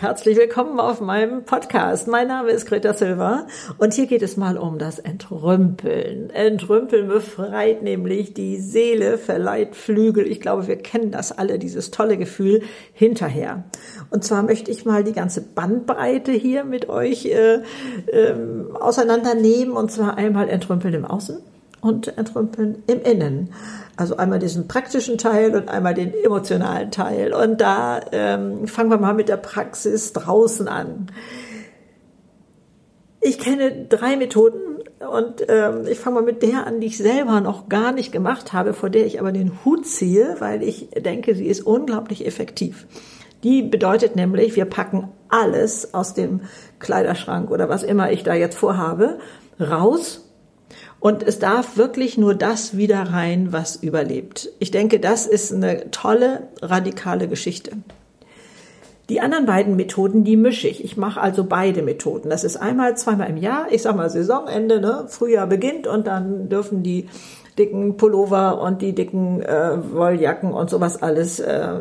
Herzlich 0.00 0.38
willkommen 0.38 0.78
auf 0.78 1.00
meinem 1.00 1.42
Podcast. 1.42 2.06
Mein 2.06 2.28
Name 2.28 2.52
ist 2.52 2.66
Greta 2.66 2.94
Silva 2.94 3.48
und 3.78 3.94
hier 3.94 4.06
geht 4.06 4.22
es 4.22 4.36
mal 4.36 4.56
um 4.56 4.78
das 4.78 5.00
Entrümpeln. 5.00 6.30
Entrümpeln 6.30 7.08
befreit 7.08 7.82
nämlich 7.82 8.32
die 8.32 8.58
Seele, 8.58 9.18
verleiht 9.18 9.74
Flügel. 9.74 10.28
Ich 10.28 10.40
glaube, 10.40 10.68
wir 10.68 10.76
kennen 10.76 11.10
das 11.10 11.36
alle, 11.36 11.58
dieses 11.58 11.90
tolle 11.90 12.16
Gefühl 12.16 12.62
hinterher. 12.92 13.64
Und 14.10 14.22
zwar 14.22 14.44
möchte 14.44 14.70
ich 14.70 14.84
mal 14.84 15.02
die 15.02 15.12
ganze 15.12 15.40
Bandbreite 15.40 16.30
hier 16.30 16.62
mit 16.62 16.88
euch 16.88 17.26
äh, 17.26 17.62
äh, 18.06 18.34
auseinandernehmen 18.78 19.76
und 19.76 19.90
zwar 19.90 20.16
einmal 20.16 20.48
Entrümpeln 20.48 20.94
im 20.94 21.06
Außen 21.06 21.42
und 21.80 22.16
Entrümpeln 22.18 22.82
im 22.86 23.02
Innen. 23.02 23.50
Also 23.96 24.16
einmal 24.16 24.38
diesen 24.38 24.68
praktischen 24.68 25.18
Teil 25.18 25.54
und 25.56 25.68
einmal 25.68 25.94
den 25.94 26.12
emotionalen 26.14 26.90
Teil. 26.90 27.32
Und 27.32 27.60
da 27.60 28.00
ähm, 28.12 28.66
fangen 28.66 28.90
wir 28.90 28.98
mal 28.98 29.14
mit 29.14 29.28
der 29.28 29.36
Praxis 29.36 30.12
draußen 30.12 30.68
an. 30.68 31.10
Ich 33.20 33.38
kenne 33.38 33.86
drei 33.88 34.16
Methoden 34.16 34.78
und 35.12 35.44
ähm, 35.48 35.86
ich 35.88 35.98
fange 35.98 36.16
mal 36.16 36.22
mit 36.22 36.42
der 36.42 36.66
an, 36.66 36.80
die 36.80 36.86
ich 36.86 36.98
selber 36.98 37.40
noch 37.40 37.68
gar 37.68 37.92
nicht 37.92 38.12
gemacht 38.12 38.52
habe, 38.52 38.74
vor 38.74 38.90
der 38.90 39.06
ich 39.06 39.20
aber 39.20 39.32
den 39.32 39.64
Hut 39.64 39.86
ziehe, 39.86 40.36
weil 40.38 40.62
ich 40.62 40.90
denke, 40.90 41.34
sie 41.34 41.46
ist 41.46 41.60
unglaublich 41.60 42.26
effektiv. 42.26 42.86
Die 43.42 43.62
bedeutet 43.62 44.16
nämlich, 44.16 44.56
wir 44.56 44.64
packen 44.64 45.08
alles 45.28 45.94
aus 45.94 46.14
dem 46.14 46.40
Kleiderschrank 46.78 47.50
oder 47.50 47.68
was 47.68 47.82
immer 47.82 48.10
ich 48.10 48.24
da 48.24 48.34
jetzt 48.34 48.56
vorhabe, 48.56 49.18
raus 49.60 50.27
und 51.00 51.22
es 51.22 51.38
darf 51.38 51.76
wirklich 51.76 52.18
nur 52.18 52.34
das 52.34 52.76
wieder 52.76 53.02
rein, 53.02 53.52
was 53.52 53.76
überlebt. 53.76 54.50
Ich 54.58 54.70
denke, 54.70 54.98
das 54.98 55.26
ist 55.26 55.52
eine 55.52 55.90
tolle, 55.90 56.48
radikale 56.60 57.28
Geschichte. 57.28 57.72
Die 59.08 59.20
anderen 59.20 59.46
beiden 59.46 59.76
Methoden, 59.76 60.22
die 60.24 60.36
mische 60.36 60.68
ich. 60.68 60.84
Ich 60.84 60.98
mache 60.98 61.20
also 61.20 61.44
beide 61.44 61.82
Methoden. 61.82 62.28
Das 62.28 62.44
ist 62.44 62.58
einmal, 62.58 62.96
zweimal 62.98 63.30
im 63.30 63.38
Jahr. 63.38 63.68
Ich 63.70 63.82
sag 63.82 63.96
mal 63.96 64.10
Saisonende, 64.10 64.80
ne? 64.80 65.06
Frühjahr 65.08 65.46
beginnt 65.46 65.86
und 65.86 66.06
dann 66.06 66.50
dürfen 66.50 66.82
die 66.82 67.08
dicken 67.58 67.96
Pullover 67.96 68.60
und 68.60 68.82
die 68.82 68.94
dicken 68.94 69.42
äh, 69.42 69.76
Wolljacken 69.92 70.52
und 70.52 70.70
sowas 70.70 71.02
alles 71.02 71.40
äh, 71.40 71.80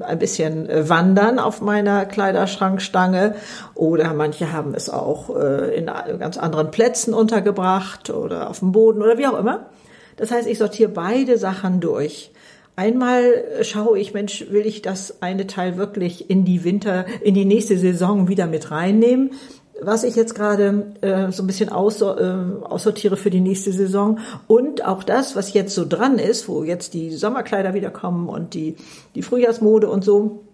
ein 0.00 0.18
bisschen 0.18 0.68
äh, 0.68 0.88
wandern 0.88 1.38
auf 1.38 1.60
meiner 1.60 2.06
Kleiderschrankstange. 2.06 3.34
Oder 3.74 4.14
manche 4.14 4.52
haben 4.52 4.74
es 4.74 4.90
auch 4.90 5.36
äh, 5.36 5.76
in 5.76 5.86
ganz 6.18 6.38
anderen 6.38 6.70
Plätzen 6.70 7.14
untergebracht 7.14 8.10
oder 8.10 8.50
auf 8.50 8.60
dem 8.60 8.72
Boden 8.72 9.02
oder 9.02 9.18
wie 9.18 9.26
auch 9.26 9.38
immer. 9.38 9.66
Das 10.16 10.30
heißt, 10.30 10.48
ich 10.48 10.58
sortiere 10.58 10.90
beide 10.90 11.38
Sachen 11.38 11.80
durch. 11.80 12.32
Einmal 12.78 13.44
schaue 13.62 13.98
ich, 13.98 14.14
Mensch, 14.14 14.46
will 14.50 14.64
ich 14.64 14.82
das 14.82 15.20
eine 15.20 15.48
Teil 15.48 15.76
wirklich 15.76 16.30
in 16.30 16.44
die 16.44 16.62
Winter, 16.62 17.06
in 17.22 17.34
die 17.34 17.44
nächste 17.44 17.76
Saison 17.76 18.28
wieder 18.28 18.46
mit 18.46 18.70
reinnehmen? 18.70 19.32
Was 19.80 20.04
ich 20.04 20.16
jetzt 20.16 20.34
gerade 20.34 20.92
äh, 21.00 21.30
so 21.30 21.42
ein 21.42 21.46
bisschen 21.46 21.68
aus, 21.68 22.00
äh, 22.02 22.04
aussortiere 22.04 23.16
für 23.16 23.30
die 23.30 23.40
nächste 23.40 23.72
Saison 23.72 24.18
und 24.46 24.84
auch 24.84 25.02
das, 25.02 25.36
was 25.36 25.52
jetzt 25.52 25.74
so 25.74 25.84
dran 25.86 26.18
ist, 26.18 26.48
wo 26.48 26.64
jetzt 26.64 26.94
die 26.94 27.10
Sommerkleider 27.10 27.74
wieder 27.74 27.90
kommen 27.90 28.28
und 28.28 28.54
die, 28.54 28.76
die 29.14 29.22
Frühjahrsmode 29.22 29.88
und 29.88 30.04
so, 30.04 30.44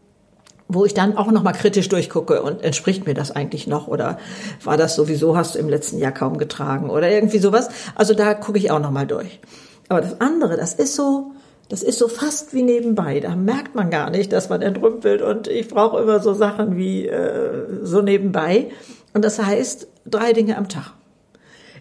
wo 0.68 0.84
ich 0.84 0.94
dann 0.94 1.16
auch 1.16 1.30
nochmal 1.30 1.52
kritisch 1.52 1.88
durchgucke 1.88 2.42
und 2.42 2.62
entspricht 2.62 3.06
mir 3.06 3.14
das 3.14 3.30
eigentlich 3.30 3.66
noch 3.66 3.88
oder 3.88 4.18
war 4.62 4.76
das 4.76 4.94
sowieso, 4.94 5.36
hast 5.36 5.54
du 5.54 5.58
im 5.58 5.68
letzten 5.68 5.98
Jahr 5.98 6.12
kaum 6.12 6.38
getragen 6.38 6.90
oder 6.90 7.10
irgendwie 7.10 7.38
sowas. 7.38 7.68
Also 7.94 8.14
da 8.14 8.34
gucke 8.34 8.58
ich 8.58 8.70
auch 8.70 8.80
nochmal 8.80 9.06
durch. 9.06 9.40
Aber 9.88 10.00
das 10.00 10.20
andere, 10.20 10.56
das 10.56 10.74
ist 10.74 10.94
so, 10.94 11.32
das 11.68 11.82
ist 11.82 11.98
so 11.98 12.08
fast 12.08 12.54
wie 12.54 12.62
nebenbei. 12.62 13.20
Da 13.20 13.36
merkt 13.36 13.74
man 13.74 13.90
gar 13.90 14.10
nicht, 14.10 14.32
dass 14.32 14.48
man 14.48 14.62
entrümpelt 14.62 15.22
und 15.22 15.48
ich 15.48 15.68
brauche 15.68 16.00
immer 16.00 16.20
so 16.20 16.32
Sachen 16.32 16.76
wie 16.76 17.06
äh, 17.06 17.82
so 17.82 18.02
nebenbei. 18.02 18.70
Und 19.14 19.24
das 19.24 19.38
heißt, 19.38 19.88
drei 20.04 20.32
Dinge 20.32 20.58
am 20.58 20.68
Tag. 20.68 20.92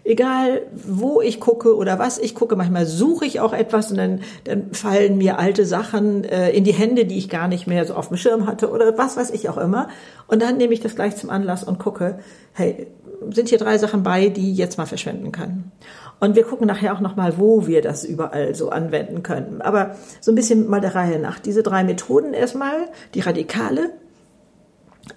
Egal, 0.06 0.62
wo 0.72 1.22
ich 1.22 1.40
gucke 1.40 1.74
oder 1.74 1.98
was 1.98 2.18
ich 2.18 2.34
gucke, 2.34 2.56
manchmal 2.56 2.84
suche 2.84 3.24
ich 3.24 3.40
auch 3.40 3.54
etwas 3.54 3.90
und 3.90 3.96
dann, 3.96 4.20
dann 4.44 4.72
fallen 4.72 5.16
mir 5.16 5.38
alte 5.38 5.64
Sachen 5.64 6.24
äh, 6.24 6.50
in 6.50 6.64
die 6.64 6.74
Hände, 6.74 7.06
die 7.06 7.16
ich 7.16 7.30
gar 7.30 7.48
nicht 7.48 7.66
mehr 7.66 7.86
so 7.86 7.94
auf 7.94 8.08
dem 8.08 8.18
Schirm 8.18 8.46
hatte 8.46 8.70
oder 8.70 8.98
was 8.98 9.16
weiß 9.16 9.30
ich 9.30 9.48
auch 9.48 9.56
immer. 9.56 9.88
Und 10.26 10.42
dann 10.42 10.58
nehme 10.58 10.74
ich 10.74 10.80
das 10.80 10.94
gleich 10.94 11.16
zum 11.16 11.30
Anlass 11.30 11.64
und 11.64 11.78
gucke, 11.78 12.18
hey, 12.52 12.86
sind 13.30 13.48
hier 13.48 13.56
drei 13.56 13.78
Sachen 13.78 14.02
bei, 14.02 14.28
die 14.28 14.54
jetzt 14.54 14.76
mal 14.76 14.84
verschwenden 14.84 15.32
können. 15.32 15.72
Und 16.20 16.36
wir 16.36 16.44
gucken 16.44 16.66
nachher 16.66 16.94
auch 16.94 17.00
nochmal, 17.00 17.38
wo 17.38 17.66
wir 17.66 17.80
das 17.80 18.04
überall 18.04 18.54
so 18.54 18.68
anwenden 18.68 19.22
können. 19.22 19.62
Aber 19.62 19.96
so 20.20 20.32
ein 20.32 20.34
bisschen 20.34 20.68
mal 20.68 20.82
der 20.82 20.94
Reihe 20.94 21.18
nach. 21.18 21.38
Diese 21.38 21.62
drei 21.62 21.82
Methoden 21.82 22.34
erstmal, 22.34 22.88
die 23.14 23.20
radikale, 23.20 23.90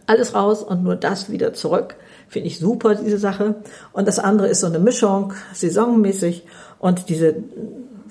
alles 0.05 0.33
raus 0.33 0.63
und 0.63 0.83
nur 0.83 0.95
das 0.95 1.29
wieder 1.29 1.53
zurück. 1.53 1.95
Finde 2.27 2.47
ich 2.47 2.59
super, 2.59 2.95
diese 2.95 3.17
Sache. 3.17 3.55
Und 3.93 4.07
das 4.07 4.19
andere 4.19 4.47
ist 4.47 4.59
so 4.59 4.67
eine 4.67 4.79
Mischung, 4.79 5.33
saisonmäßig 5.53 6.45
und 6.79 7.09
diese 7.09 7.35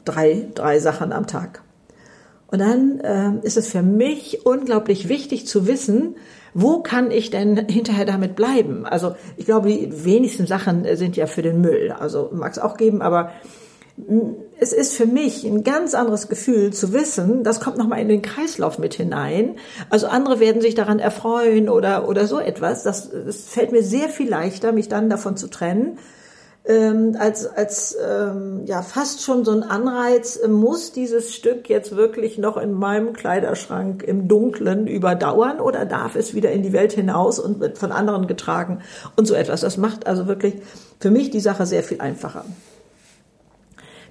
drei, 0.04 0.49
drei 0.54 0.78
Sachen 0.78 1.12
am 1.12 1.27
Tag. 1.27 1.62
Und 2.49 2.60
dann 2.60 3.00
äh, 3.00 3.47
ist 3.47 3.56
es 3.56 3.69
für 3.69 3.82
mich 3.82 4.47
unglaublich 4.47 5.09
wichtig 5.09 5.47
zu 5.47 5.66
wissen, 5.66 6.16
wo 6.54 6.81
kann 6.81 7.10
ich 7.10 7.31
denn 7.31 7.66
hinterher 7.69 8.06
damit 8.06 8.37
bleiben? 8.37 8.87
Also 8.87 9.15
ich 9.37 9.44
glaube, 9.44 9.69
die 9.69 10.04
wenigsten 10.04 10.47
Sachen 10.47 10.87
sind 10.97 11.16
ja 11.16 11.27
für 11.27 11.43
den 11.43 11.60
Müll. 11.60 11.93
Also 11.93 12.31
mag 12.33 12.53
es 12.53 12.59
auch 12.59 12.77
geben, 12.77 13.03
aber 13.03 13.33
es 14.59 14.72
ist 14.72 14.94
für 14.94 15.06
mich 15.06 15.44
ein 15.44 15.65
ganz 15.65 15.94
anderes 15.94 16.28
Gefühl 16.28 16.72
zu 16.72 16.93
wissen, 16.93 17.44
das 17.44 17.61
kommt 17.61 17.77
nochmal 17.77 18.00
in 18.00 18.09
den 18.09 18.22
Kreislauf 18.22 18.78
mit 18.78 18.94
hinein. 18.94 19.56
Also 19.91 20.06
andere 20.06 20.41
werden 20.41 20.62
sich 20.62 20.75
daran 20.75 20.99
erfreuen 20.99 21.69
oder, 21.69 22.09
oder 22.09 22.27
so 22.27 22.39
etwas. 22.39 22.83
Das, 22.83 23.11
das 23.11 23.43
fällt 23.43 23.72
mir 23.72 23.83
sehr 23.83 24.09
viel 24.09 24.28
leichter, 24.28 24.72
mich 24.72 24.89
dann 24.89 25.11
davon 25.11 25.37
zu 25.37 25.49
trennen, 25.49 25.99
ähm, 26.65 27.16
als, 27.19 27.47
als 27.47 27.97
ähm, 28.05 28.62
ja 28.65 28.83
fast 28.83 29.22
schon 29.22 29.45
so 29.45 29.53
ein 29.53 29.62
Anreiz, 29.62 30.41
muss 30.49 30.91
dieses 30.93 31.34
Stück 31.34 31.69
jetzt 31.69 31.95
wirklich 31.95 32.39
noch 32.39 32.56
in 32.56 32.72
meinem 32.72 33.12
Kleiderschrank 33.12 34.03
im 34.03 34.27
Dunklen 34.27 34.89
überdauern 34.89 35.61
oder 35.61 35.84
darf 35.84 36.16
es 36.16 36.34
wieder 36.34 36.50
in 36.50 36.62
die 36.62 36.72
Welt 36.72 36.93
hinaus 36.93 37.39
und 37.39 37.61
wird 37.61 37.78
von 37.78 37.93
anderen 37.93 38.27
getragen 38.27 38.81
und 39.16 39.27
so 39.27 39.34
etwas. 39.34 39.61
Das 39.61 39.77
macht 39.77 40.06
also 40.06 40.27
wirklich 40.27 40.55
für 40.99 41.11
mich 41.11 41.31
die 41.31 41.41
Sache 41.41 41.66
sehr 41.66 41.84
viel 41.84 42.00
einfacher. 42.00 42.45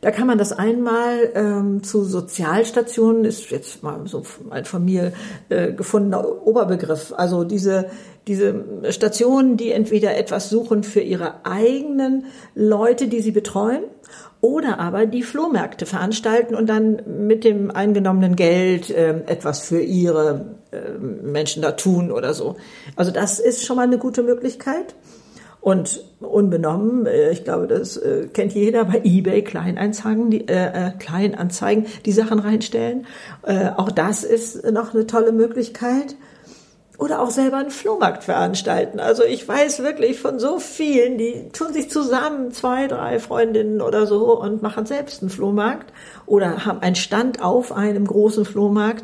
Da 0.06 0.12
kann 0.12 0.28
man 0.28 0.38
das 0.38 0.52
einmal 0.52 1.32
ähm, 1.34 1.82
zu 1.82 2.04
Sozialstationen, 2.04 3.26
ist 3.26 3.50
jetzt 3.50 3.82
mal 3.82 4.06
so 4.06 4.22
ein 4.52 4.64
von 4.64 4.86
mir 4.86 5.14
äh, 5.50 5.74
gefundener 5.74 6.46
Oberbegriff. 6.46 7.12
Also 7.18 7.44
diese, 7.44 7.90
diese 8.28 8.54
Stationen, 8.92 9.58
die 9.58 9.72
entweder 9.72 10.16
etwas 10.16 10.52
suchen 10.52 10.84
für 10.84 11.00
ihre 11.00 11.44
eigenen 11.44 12.26
Leute, 12.54 13.08
die 13.08 13.20
sie 13.20 13.32
betreuen, 13.32 13.82
oder 14.42 14.80
aber 14.80 15.08
die 15.08 15.24
Flohmärkte 15.24 15.88
veranstalten 15.88 16.54
und 16.54 16.70
dann 16.70 17.02
mit 17.26 17.44
dem 17.44 17.72
eingenommenen 17.72 18.36
Geld 18.36 18.92
äh, 18.92 19.24
etwas 19.26 19.62
für 19.62 19.82
ihre 19.82 20.58
äh, 20.70 21.00
Menschen 21.00 21.64
da 21.64 21.72
tun 21.72 22.12
oder 22.12 22.36
so. 22.36 22.58
Also 22.96 23.10
das 23.10 23.40
ist 23.40 23.66
schon 23.66 23.78
mal 23.78 23.88
eine 23.88 23.98
gute 23.98 24.22
Möglichkeit. 24.22 24.94
Und 25.66 26.00
unbenommen, 26.20 27.08
äh, 27.08 27.32
ich 27.32 27.44
glaube, 27.44 27.66
das 27.66 27.98
äh, 27.98 28.28
kennt 28.32 28.54
jeder 28.54 28.86
bei 28.86 29.02
eBay 29.04 29.42
Kleinanzeigen, 29.44 30.30
die 30.30 30.48
äh, 30.48 30.90
äh, 30.90 30.92
Kleinanzeigen, 30.92 31.88
die 32.06 32.12
Sachen 32.12 32.38
reinstellen. 32.38 33.08
Äh, 33.42 33.70
auch 33.76 33.90
das 33.90 34.24
ist 34.24 34.64
noch 34.72 34.94
eine 34.94 35.08
tolle 35.08 35.32
Möglichkeit. 35.32 36.18
Oder 37.00 37.20
auch 37.20 37.32
selber 37.32 37.58
einen 37.58 37.72
Flohmarkt 37.72 38.24
veranstalten. 38.24 39.00
Also 39.00 39.24
ich 39.24 39.48
weiß 39.48 39.80
wirklich 39.80 40.20
von 40.20 40.38
so 40.38 40.60
vielen, 40.60 41.18
die 41.18 41.50
tun 41.52 41.74
sich 41.74 41.90
zusammen, 41.90 42.52
zwei, 42.52 42.86
drei 42.86 43.18
Freundinnen 43.18 43.82
oder 43.82 44.06
so 44.06 44.40
und 44.40 44.62
machen 44.62 44.86
selbst 44.86 45.24
einen 45.24 45.32
Flohmarkt 45.32 45.92
oder 46.28 46.68
haben 46.68 46.80
einen 46.84 46.96
Stand 46.96 47.42
auf 47.42 47.72
einem 47.72 48.06
großen 48.06 48.46
Flohmarkt 48.46 49.04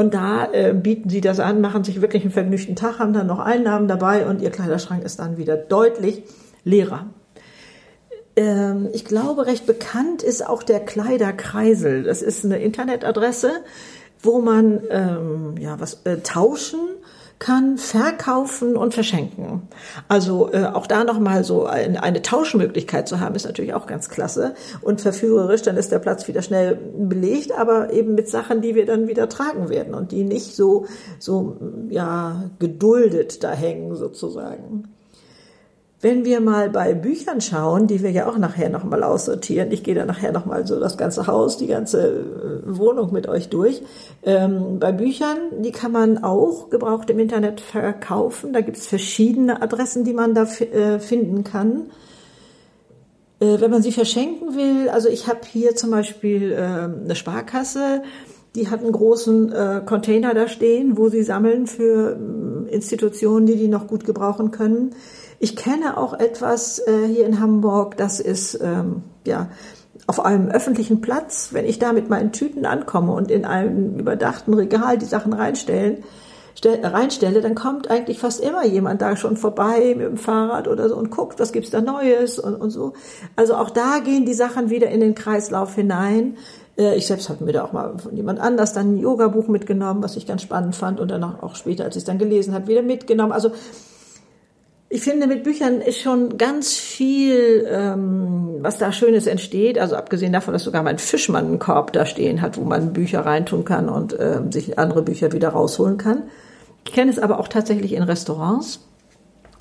und 0.00 0.14
da 0.14 0.50
äh, 0.50 0.72
bieten 0.72 1.10
sie 1.10 1.20
das 1.20 1.40
an, 1.40 1.60
machen 1.60 1.84
sich 1.84 2.00
wirklich 2.00 2.22
einen 2.22 2.32
vergnügten 2.32 2.74
Tag, 2.74 2.98
haben 2.98 3.12
dann 3.12 3.26
noch 3.26 3.38
Einnahmen 3.38 3.86
dabei 3.86 4.26
und 4.26 4.40
ihr 4.40 4.48
Kleiderschrank 4.48 5.04
ist 5.04 5.18
dann 5.18 5.36
wieder 5.36 5.58
deutlich 5.58 6.22
leerer. 6.64 7.10
Ähm, 8.34 8.88
ich 8.94 9.04
glaube, 9.04 9.44
recht 9.44 9.66
bekannt 9.66 10.22
ist 10.22 10.46
auch 10.46 10.62
der 10.62 10.80
Kleiderkreisel. 10.80 12.02
Das 12.02 12.22
ist 12.22 12.46
eine 12.46 12.62
Internetadresse, 12.62 13.50
wo 14.22 14.40
man 14.40 14.80
ähm, 14.88 15.56
ja 15.58 15.78
was 15.78 16.00
äh, 16.04 16.16
tauschen 16.22 16.80
kann 17.40 17.78
verkaufen 17.78 18.76
und 18.76 18.92
verschenken. 18.92 19.62
Also 20.08 20.52
äh, 20.52 20.66
auch 20.66 20.86
da 20.86 21.04
nochmal 21.04 21.42
so 21.42 21.64
ein, 21.64 21.96
eine 21.96 22.20
Tauschmöglichkeit 22.20 23.08
zu 23.08 23.18
haben, 23.18 23.34
ist 23.34 23.46
natürlich 23.46 23.72
auch 23.72 23.86
ganz 23.86 24.10
klasse 24.10 24.54
und 24.82 25.00
verführerisch, 25.00 25.62
dann 25.62 25.78
ist 25.78 25.90
der 25.90 26.00
Platz 26.00 26.28
wieder 26.28 26.42
schnell 26.42 26.76
belegt, 26.76 27.52
aber 27.52 27.92
eben 27.94 28.14
mit 28.14 28.28
Sachen, 28.28 28.60
die 28.60 28.74
wir 28.74 28.84
dann 28.84 29.08
wieder 29.08 29.28
tragen 29.30 29.70
werden 29.70 29.94
und 29.94 30.12
die 30.12 30.22
nicht 30.22 30.54
so, 30.54 30.86
so 31.18 31.56
ja, 31.88 32.50
geduldet 32.58 33.42
da 33.42 33.52
hängen 33.52 33.96
sozusagen. 33.96 34.84
Wenn 36.02 36.24
wir 36.24 36.40
mal 36.40 36.70
bei 36.70 36.94
Büchern 36.94 37.42
schauen, 37.42 37.86
die 37.86 38.02
wir 38.02 38.10
ja 38.10 38.26
auch 38.26 38.38
nachher 38.38 38.70
nochmal 38.70 39.02
aussortieren, 39.02 39.70
ich 39.70 39.82
gehe 39.82 39.94
da 39.94 40.06
nachher 40.06 40.32
nochmal 40.32 40.66
so 40.66 40.80
das 40.80 40.96
ganze 40.96 41.26
Haus, 41.26 41.58
die 41.58 41.66
ganze 41.66 42.08
äh, 42.08 42.78
Wohnung 42.78 43.12
mit 43.12 43.28
euch 43.28 43.50
durch. 43.50 43.82
Ähm, 44.22 44.78
bei 44.78 44.92
Büchern, 44.92 45.36
die 45.58 45.72
kann 45.72 45.92
man 45.92 46.24
auch 46.24 46.70
gebraucht 46.70 47.10
im 47.10 47.18
Internet 47.18 47.60
verkaufen. 47.60 48.54
Da 48.54 48.62
gibt 48.62 48.78
es 48.78 48.86
verschiedene 48.86 49.60
Adressen, 49.60 50.04
die 50.04 50.14
man 50.14 50.34
da 50.34 50.44
äh, 50.44 51.00
finden 51.00 51.44
kann. 51.44 51.90
Äh, 53.40 53.60
wenn 53.60 53.70
man 53.70 53.82
sie 53.82 53.92
verschenken 53.92 54.56
will, 54.56 54.88
also 54.88 55.10
ich 55.10 55.28
habe 55.28 55.40
hier 55.46 55.76
zum 55.76 55.90
Beispiel 55.90 56.52
äh, 56.52 56.56
eine 56.56 57.14
Sparkasse, 57.14 58.02
die 58.54 58.68
hat 58.68 58.80
einen 58.80 58.92
großen 58.92 59.52
äh, 59.52 59.82
Container 59.84 60.32
da 60.32 60.48
stehen, 60.48 60.96
wo 60.96 61.10
sie 61.10 61.22
sammeln 61.22 61.66
für 61.66 62.16
äh, 62.16 62.74
Institutionen, 62.74 63.44
die 63.44 63.56
die 63.56 63.68
noch 63.68 63.86
gut 63.86 64.04
gebrauchen 64.04 64.50
können. 64.50 64.94
Ich 65.42 65.56
kenne 65.56 65.96
auch 65.96 66.12
etwas 66.12 66.80
äh, 66.86 67.06
hier 67.06 67.24
in 67.24 67.40
Hamburg, 67.40 67.96
das 67.96 68.20
ist 68.20 68.60
ähm, 68.62 69.02
ja 69.26 69.48
auf 70.06 70.22
einem 70.22 70.50
öffentlichen 70.50 71.00
Platz, 71.00 71.48
wenn 71.52 71.64
ich 71.64 71.78
da 71.78 71.94
mit 71.94 72.10
meinen 72.10 72.30
Tüten 72.30 72.66
ankomme 72.66 73.12
und 73.12 73.30
in 73.30 73.46
einem 73.46 73.98
überdachten 73.98 74.52
Regal 74.52 74.98
die 74.98 75.06
Sachen 75.06 75.32
reinstellen, 75.32 76.04
stell, 76.54 76.84
reinstelle, 76.84 77.40
dann 77.40 77.54
kommt 77.54 77.90
eigentlich 77.90 78.18
fast 78.18 78.40
immer 78.40 78.66
jemand 78.66 79.00
da 79.00 79.16
schon 79.16 79.38
vorbei 79.38 79.94
mit 79.96 80.06
dem 80.06 80.18
Fahrrad 80.18 80.68
oder 80.68 80.90
so 80.90 80.96
und 80.96 81.10
guckt, 81.10 81.40
was 81.40 81.52
gibt's 81.52 81.70
da 81.70 81.80
Neues 81.80 82.38
und, 82.38 82.56
und 82.56 82.70
so. 82.70 82.92
Also 83.34 83.54
auch 83.54 83.70
da 83.70 84.00
gehen 84.00 84.26
die 84.26 84.34
Sachen 84.34 84.68
wieder 84.68 84.88
in 84.88 85.00
den 85.00 85.14
Kreislauf 85.14 85.74
hinein. 85.74 86.36
Äh, 86.76 86.96
ich 86.96 87.06
selbst 87.06 87.30
habe 87.30 87.44
mir 87.44 87.52
da 87.52 87.64
auch 87.64 87.72
mal 87.72 87.98
von 87.98 88.14
jemand 88.14 88.40
anders 88.40 88.74
dann 88.74 88.94
ein 88.94 88.98
Yoga-Buch 88.98 89.48
mitgenommen, 89.48 90.02
was 90.02 90.18
ich 90.18 90.26
ganz 90.26 90.42
spannend 90.42 90.76
fand 90.76 91.00
und 91.00 91.10
dann 91.10 91.24
auch 91.24 91.56
später, 91.56 91.84
als 91.84 91.96
ich 91.96 92.02
es 92.02 92.06
dann 92.06 92.18
gelesen 92.18 92.52
habe, 92.52 92.66
wieder 92.66 92.82
mitgenommen. 92.82 93.32
Also 93.32 93.52
ich 94.92 95.02
finde, 95.02 95.28
mit 95.28 95.44
Büchern 95.44 95.80
ist 95.80 96.00
schon 96.00 96.36
ganz 96.36 96.74
viel, 96.74 97.64
ähm, 97.70 98.56
was 98.58 98.76
da 98.78 98.90
Schönes 98.90 99.28
entsteht. 99.28 99.78
Also 99.78 99.94
abgesehen 99.94 100.32
davon, 100.32 100.52
dass 100.52 100.64
sogar 100.64 100.82
mein 100.82 100.98
Fischmann 100.98 101.46
einen 101.46 101.58
Korb 101.60 101.92
da 101.92 102.04
stehen 102.06 102.42
hat, 102.42 102.56
wo 102.56 102.64
man 102.64 102.92
Bücher 102.92 103.20
reintun 103.24 103.64
kann 103.64 103.88
und 103.88 104.18
äh, 104.18 104.40
sich 104.50 104.80
andere 104.80 105.02
Bücher 105.02 105.30
wieder 105.30 105.50
rausholen 105.50 105.96
kann. 105.96 106.24
Ich 106.84 106.92
kenne 106.92 107.08
es 107.08 107.20
aber 107.20 107.38
auch 107.38 107.46
tatsächlich 107.46 107.92
in 107.92 108.02
Restaurants. 108.02 108.80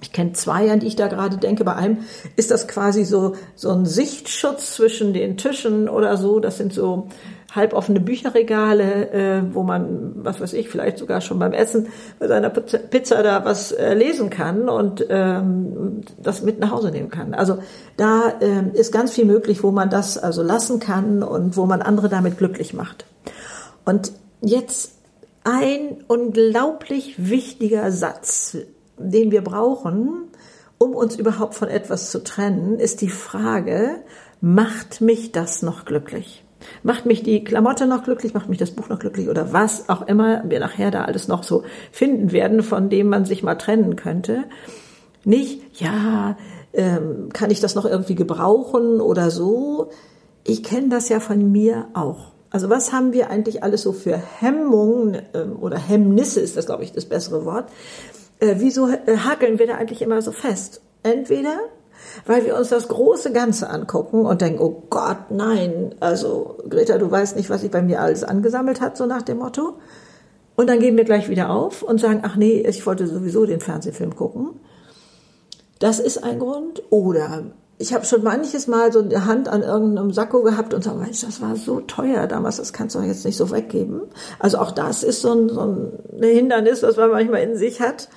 Ich 0.02 0.12
kenne 0.12 0.34
zwei, 0.34 0.72
an 0.72 0.80
die 0.80 0.88
ich 0.88 0.96
da 0.96 1.08
gerade 1.08 1.38
denke. 1.38 1.64
Bei 1.64 1.76
einem 1.76 2.00
ist 2.36 2.50
das 2.50 2.68
quasi 2.68 3.06
so, 3.06 3.36
so 3.56 3.70
ein 3.70 3.86
Sichtschutz 3.86 4.74
zwischen 4.74 5.14
den 5.14 5.38
Tischen 5.38 5.90
oder 5.90 6.18
so. 6.18 6.40
Das 6.40 6.58
sind 6.58 6.74
so 6.74 7.08
halboffene 7.56 8.00
Bücherregale, 8.00 9.12
äh, 9.12 9.42
wo 9.54 9.63
man, 9.63 10.12
was 10.16 10.40
weiß 10.40 10.54
ich, 10.54 10.69
vielleicht 10.69 10.98
sogar 10.98 11.22
schon 11.22 11.40
beim 11.40 11.54
Essen 11.54 11.88
bei 12.19 12.28
seiner 12.28 12.50
Pizza 12.50 13.24
da 13.24 13.44
was 13.46 13.72
äh, 13.72 13.94
lesen 13.94 14.30
kann 14.30 14.69
und 14.69 15.06
ähm, 15.10 16.01
das 16.18 16.42
mit 16.42 16.60
nach 16.60 16.72
Hause 16.72 16.92
nehmen 16.92 17.10
kann. 17.10 17.34
Also 17.34 17.60
da 17.98 18.30
äh, 18.40 18.78
ist 18.78 18.92
ganz 18.92 19.12
viel 19.12 19.25
möglich, 19.25 19.63
wo 19.63 19.72
man 19.72 19.90
das 19.90 20.18
also 20.18 20.44
lassen 20.44 20.80
kann 20.80 21.24
und 21.24 21.57
wo 21.57 21.66
man 21.66 21.81
andere 21.81 22.10
damit 22.10 22.38
glücklich 22.38 22.74
macht. 22.74 23.06
Und 23.86 24.12
jetzt 24.42 24.94
ein 25.44 26.04
unglaublich 26.07 27.16
wichtiger 27.18 27.92
Satz, 27.92 28.57
den 28.98 29.31
wir 29.31 29.42
brauchen, 29.44 30.28
um 30.78 30.95
uns 30.95 31.16
überhaupt 31.16 31.56
von 31.56 31.68
etwas 31.68 32.12
zu 32.12 32.24
trennen, 32.24 32.80
ist 32.80 33.02
die 33.02 33.10
Frage, 33.10 33.98
macht 34.42 35.02
mich 35.02 35.31
das 35.31 35.62
noch 35.62 35.86
glücklich? 35.86 36.44
Macht 36.83 37.06
mich 37.06 37.23
die 37.23 37.44
Klamotte 37.44 37.88
noch 37.88 38.03
glücklich, 38.03 38.33
macht 38.33 38.50
mich 38.50 38.57
das 38.57 38.71
Buch 38.71 38.89
noch 38.89 39.00
glücklich 39.00 39.29
oder 39.29 39.53
was 39.53 39.89
auch 39.89 40.07
immer 40.07 40.44
wir 40.50 40.59
nachher 40.59 40.91
da 40.91 41.06
alles 41.06 41.27
noch 41.27 41.44
so 41.44 41.63
finden 41.91 42.31
werden, 42.31 42.63
von 42.63 42.89
dem 42.89 43.07
man 43.07 43.25
sich 43.25 43.44
mal 43.44 43.56
trennen 43.56 43.95
könnte. 43.95 44.44
Nicht, 45.23 45.81
ja, 45.81 46.38
ähm, 46.73 47.29
kann 47.33 47.51
ich 47.51 47.59
das 47.59 47.75
noch 47.75 47.85
irgendwie 47.85 48.15
gebrauchen 48.15 49.01
oder 49.01 49.31
so. 49.31 49.89
Ich 50.44 50.63
kenne 50.63 50.89
das 50.89 51.09
ja 51.09 51.19
von 51.19 51.51
mir 51.51 51.88
auch. 51.94 52.31
Also 52.51 52.69
was 52.69 52.91
haben 52.91 53.13
wir 53.13 53.29
eigentlich 53.29 53.63
alles 53.63 53.83
so 53.83 53.91
für 53.91 54.17
Hemmungen 54.17 55.21
ähm, 55.33 55.57
oder 55.59 55.77
Hemmnisse 55.77 56.39
ist 56.39 56.57
das, 56.57 56.65
glaube 56.65 56.83
ich, 56.83 56.91
das 56.91 57.06
bessere 57.06 57.45
Wort. 57.45 57.69
Äh, 58.39 58.56
wieso 58.57 58.88
äh, 58.88 59.17
hakeln 59.17 59.59
wir 59.59 59.67
da 59.67 59.75
eigentlich 59.75 60.01
immer 60.01 60.21
so 60.21 60.31
fest? 60.31 60.81
Entweder 61.03 61.59
weil 62.25 62.46
wir 62.46 62.57
uns 62.57 62.69
das 62.69 62.88
große 62.88 63.31
Ganze 63.31 63.69
angucken 63.69 64.25
und 64.25 64.42
denken, 64.42 64.62
oh 64.62 64.84
Gott, 64.90 65.30
nein, 65.31 65.96
also 66.00 66.57
Greta, 66.69 66.98
du 66.98 67.10
weißt 67.10 67.36
nicht, 67.36 67.50
was 67.50 67.62
sich 67.62 67.72
bei 67.72 67.81
mir 67.81 68.01
alles 68.01 68.24
angesammelt 68.24 68.81
hat, 68.81 68.98
so 68.98 69.06
nach 69.06 69.22
dem 69.22 69.38
Motto. 69.38 69.75
Und 70.56 70.68
dann 70.68 70.80
geben 70.80 70.98
wir 70.98 71.06
gleich 71.06 71.30
wieder 71.30 71.51
auf 71.51 71.84
und 71.84 72.01
sagen, 72.01 72.22
ach 72.24 72.36
nee, 72.36 72.66
ich 72.68 72.86
wollte 72.86 73.07
sowieso 73.07 73.46
den 73.46 73.62
Fernsehfilm 73.62 74.16
gucken. 74.16 74.60
Das 75.80 76.00
ist 76.00 76.24
ein 76.24 76.40
Grund. 76.40 76.84
Oder 76.90 77.46
ich 77.78 77.94
habe 77.94 78.06
schon 78.06 78.24
manches 78.24 78.68
Mal 78.68 78.92
so 78.92 79.00
eine 79.00 79.25
Hand 79.25 79.48
an 79.48 79.63
irgendeinem 79.63 80.12
Sakko 80.12 80.44
gehabt 80.44 80.74
und 80.74 80.84
sage, 80.84 81.00
Mensch, 81.00 81.22
das 81.22 81.42
war 81.42 81.56
so 81.56 81.80
teuer 81.80 82.28
damals, 82.28 82.57
das 82.57 82.74
kannst 82.74 82.95
du 82.95 83.00
jetzt 83.00 83.24
nicht 83.24 83.38
so 83.38 83.52
weggeben. 83.52 84.02
Also 84.38 84.57
auch 84.57 84.72
das 84.72 85.04
ist 85.04 85.22
so 85.22 85.31
ein, 85.31 85.48
so 85.48 85.62
ein 85.62 85.92
Hindernis, 86.22 86.81
das 86.81 86.98
man 86.98 87.12
manchmal 87.12 87.42
in 87.44 87.56
sich 87.56 87.80
hat. 87.80 88.10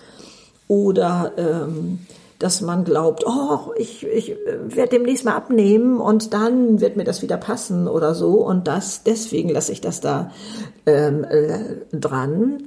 Oder 0.66 1.32
ähm, 1.36 2.00
dass 2.42 2.60
man 2.60 2.84
glaubt, 2.84 3.24
oh, 3.26 3.72
ich, 3.76 4.04
ich 4.04 4.36
werde 4.64 4.98
demnächst 4.98 5.24
mal 5.24 5.36
abnehmen 5.36 6.00
und 6.00 6.34
dann 6.34 6.80
wird 6.80 6.96
mir 6.96 7.04
das 7.04 7.22
wieder 7.22 7.36
passen 7.36 7.86
oder 7.86 8.14
so. 8.14 8.44
Und 8.44 8.66
das, 8.66 9.04
deswegen 9.04 9.48
lasse 9.48 9.70
ich 9.70 9.80
das 9.80 10.00
da 10.00 10.32
ähm, 10.86 11.24
äh, 11.24 11.58
dran. 11.92 12.64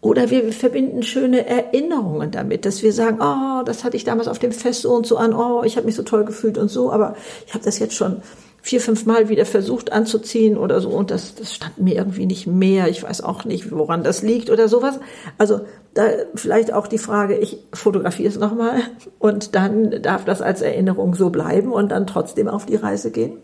Oder 0.00 0.30
wir 0.30 0.52
verbinden 0.52 1.02
schöne 1.02 1.46
Erinnerungen 1.46 2.30
damit, 2.30 2.64
dass 2.64 2.84
wir 2.84 2.92
sagen, 2.92 3.18
oh, 3.20 3.64
das 3.64 3.82
hatte 3.82 3.96
ich 3.96 4.04
damals 4.04 4.28
auf 4.28 4.38
dem 4.38 4.52
Fest 4.52 4.82
so 4.82 4.92
und 4.92 5.06
so 5.06 5.16
an, 5.16 5.34
oh, 5.34 5.62
ich 5.64 5.76
habe 5.76 5.86
mich 5.86 5.96
so 5.96 6.04
toll 6.04 6.24
gefühlt 6.24 6.56
und 6.58 6.68
so, 6.68 6.92
aber 6.92 7.16
ich 7.46 7.54
habe 7.54 7.64
das 7.64 7.80
jetzt 7.80 7.94
schon 7.94 8.22
vier, 8.66 8.80
fünf 8.80 9.06
Mal 9.06 9.28
wieder 9.28 9.46
versucht 9.46 9.92
anzuziehen 9.92 10.58
oder 10.58 10.80
so 10.80 10.88
und 10.88 11.12
das, 11.12 11.36
das 11.36 11.54
stand 11.54 11.78
mir 11.78 11.94
irgendwie 11.94 12.26
nicht 12.26 12.48
mehr. 12.48 12.88
Ich 12.88 13.00
weiß 13.00 13.20
auch 13.20 13.44
nicht, 13.44 13.70
woran 13.70 14.02
das 14.02 14.22
liegt 14.22 14.50
oder 14.50 14.66
sowas. 14.66 14.98
Also 15.38 15.60
da 15.94 16.02
vielleicht 16.34 16.72
auch 16.72 16.88
die 16.88 16.98
Frage, 16.98 17.36
ich 17.38 17.58
fotografiere 17.72 18.28
es 18.28 18.40
nochmal 18.40 18.80
und 19.20 19.54
dann 19.54 20.02
darf 20.02 20.24
das 20.24 20.42
als 20.42 20.62
Erinnerung 20.62 21.14
so 21.14 21.30
bleiben 21.30 21.70
und 21.72 21.92
dann 21.92 22.08
trotzdem 22.08 22.48
auf 22.48 22.66
die 22.66 22.74
Reise 22.74 23.12
gehen. 23.12 23.36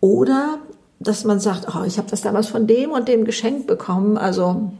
Oder 0.00 0.58
dass 1.00 1.24
man 1.24 1.40
sagt, 1.40 1.74
oh, 1.74 1.84
ich 1.86 1.96
habe 1.96 2.10
das 2.10 2.20
damals 2.20 2.48
von 2.48 2.66
dem 2.66 2.90
und 2.90 3.08
dem 3.08 3.24
geschenkt 3.24 3.66
bekommen. 3.66 4.18
Also 4.18 4.70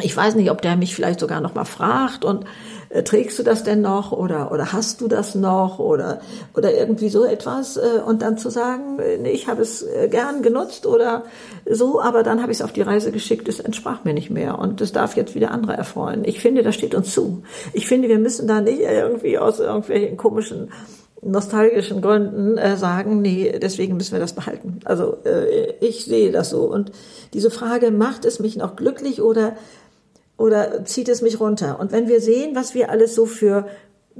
ich 0.00 0.16
weiß 0.16 0.36
nicht, 0.36 0.50
ob 0.50 0.62
der 0.62 0.78
mich 0.78 0.94
vielleicht 0.94 1.20
sogar 1.20 1.42
noch 1.42 1.54
mal 1.54 1.66
fragt 1.66 2.24
und 2.24 2.46
äh, 2.90 3.02
trägst 3.02 3.38
du 3.38 3.42
das 3.42 3.64
denn 3.64 3.80
noch 3.80 4.12
oder 4.12 4.52
oder 4.52 4.72
hast 4.72 5.00
du 5.00 5.08
das 5.08 5.34
noch 5.34 5.78
oder 5.78 6.20
oder 6.54 6.74
irgendwie 6.74 7.08
so 7.08 7.24
etwas 7.24 7.76
äh, 7.76 8.00
und 8.04 8.22
dann 8.22 8.38
zu 8.38 8.50
sagen, 8.50 8.98
äh, 8.98 9.18
nee, 9.18 9.30
ich 9.30 9.48
habe 9.48 9.62
es 9.62 9.86
gern 10.10 10.42
genutzt 10.42 10.86
oder 10.86 11.24
so, 11.68 12.00
aber 12.00 12.22
dann 12.22 12.40
habe 12.42 12.52
ich 12.52 12.58
es 12.58 12.62
auf 12.62 12.72
die 12.72 12.82
Reise 12.82 13.12
geschickt, 13.12 13.48
es 13.48 13.60
entsprach 13.60 14.04
mir 14.04 14.14
nicht 14.14 14.30
mehr 14.30 14.58
und 14.58 14.80
es 14.80 14.92
darf 14.92 15.16
jetzt 15.16 15.34
wieder 15.34 15.50
andere 15.50 15.74
erfreuen. 15.74 16.24
Ich 16.24 16.40
finde, 16.40 16.62
das 16.62 16.74
steht 16.74 16.94
uns 16.94 17.12
zu. 17.12 17.42
Ich 17.72 17.86
finde, 17.86 18.08
wir 18.08 18.18
müssen 18.18 18.48
da 18.48 18.60
nicht 18.60 18.80
irgendwie 18.80 19.38
aus 19.38 19.60
irgendwelchen 19.60 20.16
komischen 20.16 20.68
nostalgischen 21.22 22.00
Gründen 22.00 22.58
äh, 22.58 22.76
sagen, 22.76 23.20
nee, 23.20 23.58
deswegen 23.60 23.96
müssen 23.96 24.12
wir 24.12 24.20
das 24.20 24.34
behalten. 24.34 24.80
Also 24.84 25.16
äh, 25.24 25.74
ich 25.80 26.04
sehe 26.04 26.30
das 26.30 26.50
so. 26.50 26.62
Und 26.62 26.92
diese 27.34 27.50
Frage, 27.50 27.90
macht 27.90 28.24
es 28.24 28.38
mich 28.38 28.56
noch 28.56 28.76
glücklich 28.76 29.20
oder 29.20 29.56
oder 30.38 30.84
zieht 30.86 31.10
es 31.10 31.20
mich 31.20 31.40
runter? 31.40 31.78
Und 31.78 31.92
wenn 31.92 32.08
wir 32.08 32.22
sehen, 32.22 32.54
was 32.54 32.74
wir 32.74 32.88
alles 32.90 33.14
so 33.14 33.26
für 33.26 33.66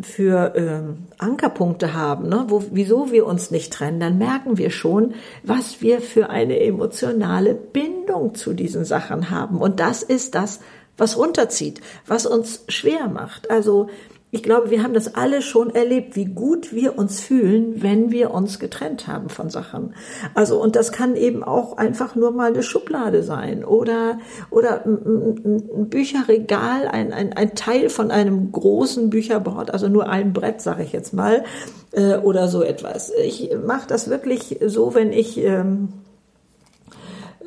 für 0.00 0.52
ähm, 0.54 1.06
Ankerpunkte 1.18 1.94
haben, 1.94 2.28
ne, 2.28 2.44
wo, 2.48 2.62
wieso 2.70 3.10
wir 3.10 3.26
uns 3.26 3.50
nicht 3.50 3.72
trennen, 3.72 3.98
dann 3.98 4.18
merken 4.18 4.56
wir 4.56 4.70
schon, 4.70 5.14
was 5.42 5.80
wir 5.80 6.00
für 6.00 6.30
eine 6.30 6.60
emotionale 6.60 7.54
Bindung 7.54 8.34
zu 8.34 8.52
diesen 8.52 8.84
Sachen 8.84 9.30
haben. 9.30 9.60
Und 9.60 9.80
das 9.80 10.02
ist 10.04 10.34
das, 10.34 10.60
was 10.96 11.16
runterzieht, 11.16 11.80
was 12.06 12.26
uns 12.26 12.64
schwer 12.68 13.08
macht. 13.08 13.50
Also 13.50 13.88
ich 14.30 14.42
glaube, 14.42 14.70
wir 14.70 14.82
haben 14.82 14.92
das 14.92 15.14
alle 15.14 15.40
schon 15.40 15.74
erlebt, 15.74 16.14
wie 16.14 16.26
gut 16.26 16.74
wir 16.74 16.98
uns 16.98 17.20
fühlen, 17.20 17.82
wenn 17.82 18.10
wir 18.10 18.30
uns 18.32 18.58
getrennt 18.58 19.06
haben 19.06 19.30
von 19.30 19.48
Sachen. 19.48 19.94
Also, 20.34 20.60
und 20.60 20.76
das 20.76 20.92
kann 20.92 21.16
eben 21.16 21.42
auch 21.42 21.78
einfach 21.78 22.14
nur 22.14 22.30
mal 22.30 22.52
eine 22.52 22.62
Schublade 22.62 23.22
sein 23.22 23.64
oder, 23.64 24.18
oder 24.50 24.84
ein 24.84 25.88
Bücherregal, 25.88 26.88
ein, 26.88 27.14
ein, 27.14 27.32
ein 27.32 27.54
Teil 27.54 27.88
von 27.88 28.10
einem 28.10 28.52
großen 28.52 29.08
Bücherboard, 29.08 29.70
also 29.70 29.88
nur 29.88 30.10
ein 30.10 30.34
Brett, 30.34 30.60
sage 30.60 30.82
ich 30.82 30.92
jetzt 30.92 31.14
mal, 31.14 31.44
äh, 31.92 32.16
oder 32.16 32.48
so 32.48 32.62
etwas. 32.62 33.10
Ich 33.24 33.50
mache 33.66 33.86
das 33.88 34.10
wirklich 34.10 34.58
so, 34.66 34.94
wenn 34.94 35.10
ich, 35.10 35.38
ähm, 35.38 35.88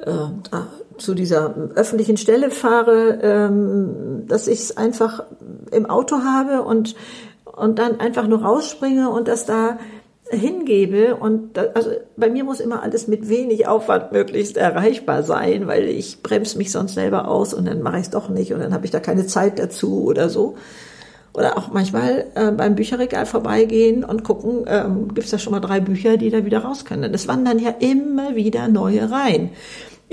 äh, 0.03 0.09
zu 1.01 1.13
dieser 1.13 1.55
öffentlichen 1.75 2.17
Stelle 2.17 2.51
fahre, 2.51 3.19
ähm, 3.21 4.23
dass 4.27 4.47
ich 4.47 4.59
es 4.59 4.77
einfach 4.77 5.23
im 5.71 5.85
Auto 5.85 6.17
habe 6.23 6.61
und, 6.61 6.95
und 7.45 7.79
dann 7.79 7.99
einfach 7.99 8.27
nur 8.27 8.43
rausspringe 8.43 9.09
und 9.09 9.27
das 9.27 9.45
da 9.45 9.77
hingebe 10.29 11.15
und 11.15 11.57
da, 11.57 11.65
also 11.73 11.89
bei 12.15 12.29
mir 12.29 12.43
muss 12.43 12.59
immer 12.59 12.83
alles 12.83 13.07
mit 13.07 13.27
wenig 13.27 13.67
Aufwand 13.67 14.11
möglichst 14.11 14.57
erreichbar 14.57 15.23
sein, 15.23 15.67
weil 15.67 15.85
ich 15.85 16.23
bremse 16.23 16.57
mich 16.57 16.71
sonst 16.71 16.93
selber 16.93 17.27
aus 17.27 17.53
und 17.53 17.65
dann 17.65 17.81
mache 17.81 17.97
ich 17.97 18.03
es 18.03 18.09
doch 18.09 18.29
nicht 18.29 18.53
und 18.53 18.59
dann 18.61 18.73
habe 18.73 18.85
ich 18.85 18.91
da 18.91 18.99
keine 18.99 19.25
Zeit 19.27 19.59
dazu 19.59 20.03
oder 20.05 20.29
so. 20.29 20.55
Oder 21.33 21.57
auch 21.57 21.71
manchmal 21.71 22.25
äh, 22.35 22.51
beim 22.51 22.75
Bücherregal 22.75 23.25
vorbeigehen 23.25 24.03
und 24.03 24.23
gucken, 24.25 24.65
ähm, 24.67 25.07
gibt 25.13 25.25
es 25.25 25.31
da 25.31 25.39
schon 25.39 25.51
mal 25.51 25.61
drei 25.61 25.79
Bücher, 25.79 26.17
die 26.17 26.29
da 26.29 26.43
wieder 26.43 26.59
raus 26.59 26.83
können. 26.83 27.13
Es 27.13 27.27
wandern 27.27 27.57
ja 27.57 27.69
immer 27.79 28.35
wieder 28.35 28.67
neue 28.67 29.09
rein. 29.09 29.51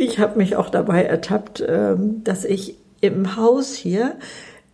Ich 0.01 0.21
habe 0.21 0.39
mich 0.39 0.55
auch 0.55 0.71
dabei 0.71 1.03
ertappt, 1.03 1.61
ähm, 1.67 2.23
dass 2.23 2.45
ich 2.45 2.77
im 3.01 3.35
Haus 3.35 3.75
hier 3.75 4.15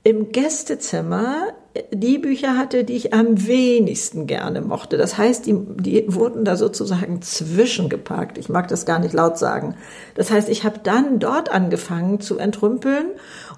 im 0.03 0.33
Gästezimmer 0.33 1.55
die 1.91 2.19
Bücher 2.19 2.59
hatte, 2.59 2.85
die 2.85 2.95
ich 2.95 3.15
am 3.15 3.47
wenigsten 3.47 4.27
gerne 4.27 4.61
mochte. 4.61 4.99
Das 4.99 5.17
heißt, 5.17 5.47
die, 5.47 5.57
die 5.57 6.15
wurden 6.15 6.45
da 6.45 6.57
sozusagen 6.57 7.23
zwischengeparkt. 7.23 8.37
Ich 8.37 8.51
mag 8.51 8.69
das 8.69 8.85
gar 8.85 8.99
nicht 8.99 9.15
laut 9.15 9.39
sagen. 9.39 9.77
Das 10.15 10.31
heißt, 10.31 10.51
ich 10.51 10.63
habe 10.63 10.81
dann 10.83 11.21
dort 11.21 11.51
angefangen 11.51 12.21
zu 12.21 12.37
entrümpeln 12.37 13.07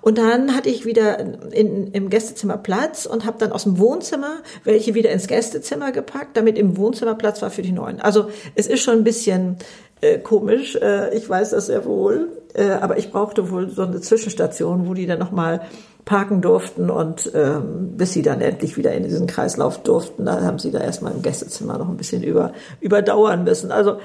und 0.02 0.18
dann 0.18 0.54
hatte 0.54 0.68
ich 0.68 0.86
wieder 0.86 1.18
in, 1.52 1.88
im 1.88 2.10
Gästezimmer 2.10 2.58
Platz 2.58 3.06
und 3.06 3.26
habe 3.26 3.38
dann 3.40 3.50
aus 3.50 3.64
dem 3.64 3.80
Wohnzimmer 3.80 4.36
welche 4.62 4.94
wieder 4.94 5.10
ins 5.10 5.26
Gästezimmer 5.26 5.90
gepackt, 5.90 6.36
damit 6.36 6.58
im 6.58 6.76
Wohnzimmer 6.76 7.16
Platz 7.16 7.42
war 7.42 7.50
für 7.50 7.62
die 7.62 7.72
neuen. 7.72 8.00
Also 8.00 8.28
es 8.54 8.68
ist 8.68 8.82
schon 8.82 8.98
ein 8.98 9.04
bisschen 9.04 9.58
äh, 10.00 10.18
komisch, 10.18 10.76
äh, 10.76 11.14
ich 11.16 11.28
weiß 11.28 11.50
das 11.50 11.66
sehr 11.66 11.84
wohl, 11.84 12.28
äh, 12.54 12.70
aber 12.70 12.98
ich 12.98 13.10
brauchte 13.10 13.50
wohl 13.50 13.70
so 13.70 13.82
eine 13.82 14.00
Zwischenstation, 14.00 14.86
wo 14.86 14.94
die 14.94 15.06
dann 15.06 15.18
nochmal 15.18 15.62
parken 16.04 16.40
durften 16.40 16.88
und 16.88 17.30
ähm, 17.34 17.96
bis 17.96 18.12
sie 18.12 18.22
dann 18.22 18.40
endlich 18.40 18.76
wieder 18.76 18.92
in 18.92 19.02
diesen 19.02 19.26
Kreislauf 19.26 19.82
durften, 19.82 20.24
da 20.24 20.40
haben 20.42 20.58
sie 20.58 20.70
da 20.70 20.80
erstmal 20.80 21.12
im 21.12 21.22
Gästezimmer 21.22 21.78
noch 21.78 21.88
ein 21.88 21.96
bisschen 21.96 22.22
über, 22.22 22.52
überdauern 22.80 23.42
müssen. 23.44 23.72
Also 23.72 23.98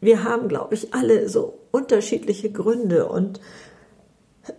wir 0.00 0.24
haben, 0.24 0.48
glaube 0.48 0.74
ich, 0.74 0.92
alle 0.92 1.28
so 1.28 1.58
unterschiedliche 1.70 2.50
Gründe 2.50 3.06
und 3.06 3.40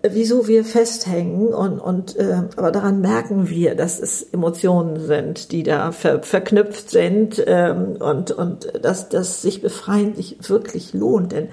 wieso 0.02 0.48
wir 0.48 0.66
festhängen 0.66 1.54
und, 1.54 1.80
und 1.80 2.16
äh, 2.18 2.44
aber 2.56 2.72
daran 2.72 3.02
merken 3.02 3.50
wir, 3.50 3.76
dass 3.76 4.00
es 4.00 4.24
Emotionen 4.24 5.00
sind, 5.00 5.52
die 5.52 5.64
da 5.64 5.92
ver, 5.92 6.24
verknüpft 6.24 6.90
sind 6.90 7.44
ähm, 7.46 7.98
und 8.00 8.32
und 8.32 8.72
dass 8.82 9.10
das 9.10 9.42
sich 9.42 9.62
befreien 9.62 10.16
sich 10.16 10.38
wirklich 10.50 10.94
lohnt, 10.94 11.32
denn 11.32 11.50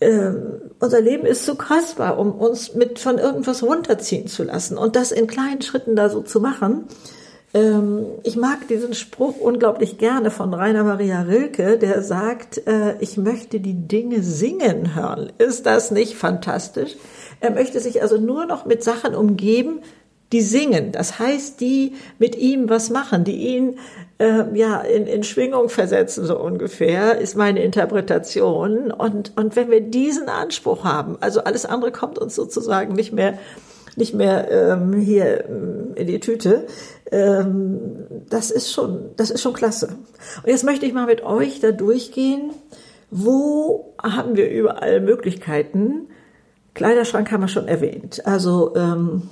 ähm, 0.00 0.60
unser 0.80 1.00
Leben 1.00 1.24
ist 1.24 1.44
zu 1.46 1.54
kostbar, 1.54 2.18
um 2.18 2.32
uns 2.32 2.74
mit 2.74 2.98
von 2.98 3.18
irgendwas 3.18 3.62
runterziehen 3.62 4.26
zu 4.26 4.42
lassen 4.42 4.76
und 4.76 4.96
das 4.96 5.12
in 5.12 5.26
kleinen 5.26 5.62
Schritten 5.62 5.96
da 5.96 6.10
so 6.10 6.20
zu 6.20 6.40
machen. 6.40 6.84
Ähm, 7.54 8.06
ich 8.24 8.36
mag 8.36 8.66
diesen 8.68 8.94
Spruch 8.94 9.40
unglaublich 9.40 9.96
gerne 9.96 10.32
von 10.32 10.52
Rainer 10.52 10.82
Maria 10.82 11.22
Rilke, 11.22 11.78
der 11.78 12.02
sagt, 12.02 12.66
äh, 12.66 12.96
ich 12.98 13.16
möchte 13.16 13.60
die 13.60 13.86
Dinge 13.86 14.22
singen 14.22 14.96
hören. 14.96 15.32
Ist 15.38 15.64
das 15.64 15.92
nicht 15.92 16.16
fantastisch? 16.16 16.96
Er 17.40 17.52
möchte 17.52 17.78
sich 17.78 18.02
also 18.02 18.18
nur 18.18 18.44
noch 18.46 18.66
mit 18.66 18.82
Sachen 18.82 19.14
umgeben, 19.14 19.80
die 20.32 20.40
singen. 20.40 20.90
Das 20.90 21.20
heißt, 21.20 21.60
die 21.60 21.92
mit 22.18 22.34
ihm 22.34 22.68
was 22.68 22.90
machen, 22.90 23.22
die 23.22 23.36
ihn 23.36 23.78
äh, 24.18 24.42
ja 24.54 24.80
in, 24.80 25.06
in 25.06 25.22
Schwingung 25.22 25.68
versetzen, 25.68 26.24
so 26.24 26.36
ungefähr, 26.36 27.18
ist 27.18 27.36
meine 27.36 27.62
Interpretation. 27.62 28.90
Und, 28.90 29.36
und 29.36 29.54
wenn 29.54 29.70
wir 29.70 29.80
diesen 29.80 30.28
Anspruch 30.28 30.82
haben, 30.82 31.18
also 31.20 31.44
alles 31.44 31.66
andere 31.66 31.92
kommt 31.92 32.18
uns 32.18 32.34
sozusagen 32.34 32.94
nicht 32.94 33.12
mehr 33.12 33.38
nicht 33.96 34.14
mehr 34.14 34.50
ähm, 34.50 34.92
hier 34.94 35.48
ähm, 35.48 35.92
in 35.94 36.06
die 36.06 36.20
Tüte. 36.20 36.66
Ähm, 37.10 38.06
das 38.28 38.50
ist 38.50 38.72
schon, 38.72 39.10
das 39.16 39.30
ist 39.30 39.42
schon 39.42 39.52
klasse. 39.52 39.88
Und 40.42 40.48
jetzt 40.50 40.64
möchte 40.64 40.86
ich 40.86 40.92
mal 40.92 41.06
mit 41.06 41.22
euch 41.22 41.60
da 41.60 41.72
durchgehen. 41.72 42.50
Wo 43.10 43.94
haben 44.02 44.36
wir 44.36 44.50
überall 44.50 45.00
Möglichkeiten? 45.00 46.08
Kleiderschrank 46.74 47.30
haben 47.30 47.42
wir 47.42 47.48
schon 47.48 47.68
erwähnt. 47.68 48.26
Also 48.26 48.74
ähm, 48.74 49.22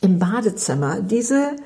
im 0.00 0.18
Badezimmer. 0.18 1.00
Diese 1.00 1.56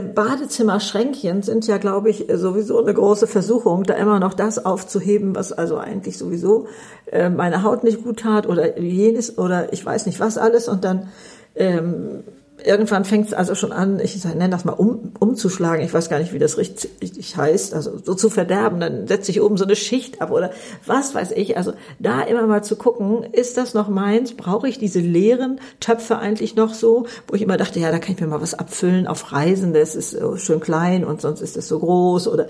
Badezimmerschränkchen 0.00 1.42
sind 1.42 1.66
ja, 1.66 1.78
glaube 1.78 2.10
ich, 2.10 2.26
sowieso 2.32 2.80
eine 2.80 2.94
große 2.94 3.26
Versuchung, 3.26 3.84
da 3.84 3.94
immer 3.94 4.18
noch 4.18 4.34
das 4.34 4.64
aufzuheben, 4.64 5.34
was 5.36 5.52
also 5.52 5.76
eigentlich 5.76 6.18
sowieso 6.18 6.66
äh, 7.06 7.30
meine 7.30 7.62
Haut 7.62 7.84
nicht 7.84 8.02
gut 8.02 8.20
tat 8.20 8.46
oder 8.48 8.78
jenes 8.78 9.38
oder 9.38 9.72
ich 9.72 9.84
weiß 9.84 10.06
nicht 10.06 10.20
was 10.20 10.38
alles. 10.38 10.68
Und 10.68 10.84
dann 10.84 11.08
ähm, 11.54 12.24
irgendwann 12.64 13.04
fängt 13.04 13.28
es 13.28 13.34
also 13.34 13.54
schon 13.54 13.72
an, 13.72 14.00
ich 14.00 14.24
nenne 14.24 14.50
das 14.50 14.64
mal 14.64 14.72
um, 14.72 15.12
umzuschlagen, 15.18 15.84
ich 15.84 15.92
weiß 15.92 16.08
gar 16.08 16.18
nicht, 16.18 16.32
wie 16.32 16.38
das 16.38 16.56
richtig, 16.56 17.36
heißt, 17.36 17.74
also 17.74 17.98
so 18.02 18.14
zu 18.14 18.30
verderben, 18.30 18.80
dann 18.80 19.06
setze 19.06 19.30
ich 19.30 19.40
oben 19.40 19.56
so 19.56 19.64
eine 19.64 19.76
Schicht 19.76 20.20
ab 20.20 20.30
oder 20.30 20.50
was 20.86 21.14
weiß 21.14 21.32
ich. 21.32 21.56
Also 21.56 21.74
da 21.98 22.22
immer 22.22 22.46
mal 22.46 22.64
zu 22.64 22.76
gucken, 22.76 23.24
ist 23.32 23.56
das 23.56 23.74
noch 23.74 23.88
meins? 23.88 24.34
Brauche 24.34 24.68
ich 24.68 24.78
diese 24.78 25.00
leeren 25.00 25.60
Töpfe 25.80 26.18
eigentlich 26.18 26.56
noch 26.56 26.74
so? 26.74 27.06
Wo 27.28 27.34
ich 27.34 27.42
immer 27.42 27.56
dachte, 27.56 27.78
ja, 27.80 27.90
da 27.90 27.98
kann 27.98 28.14
ich 28.14 28.20
mir 28.20 28.26
mal 28.26 28.40
was 28.40 28.54
abfüllen 28.54 29.06
auf 29.06 29.32
Reisen, 29.32 29.74
das 29.74 29.94
ist 29.94 30.16
schön 30.36 30.60
klein 30.60 31.04
und 31.04 31.20
sonst 31.20 31.40
ist 31.42 31.56
das 31.56 31.68
so 31.68 31.78
groß 31.78 32.28
oder 32.28 32.46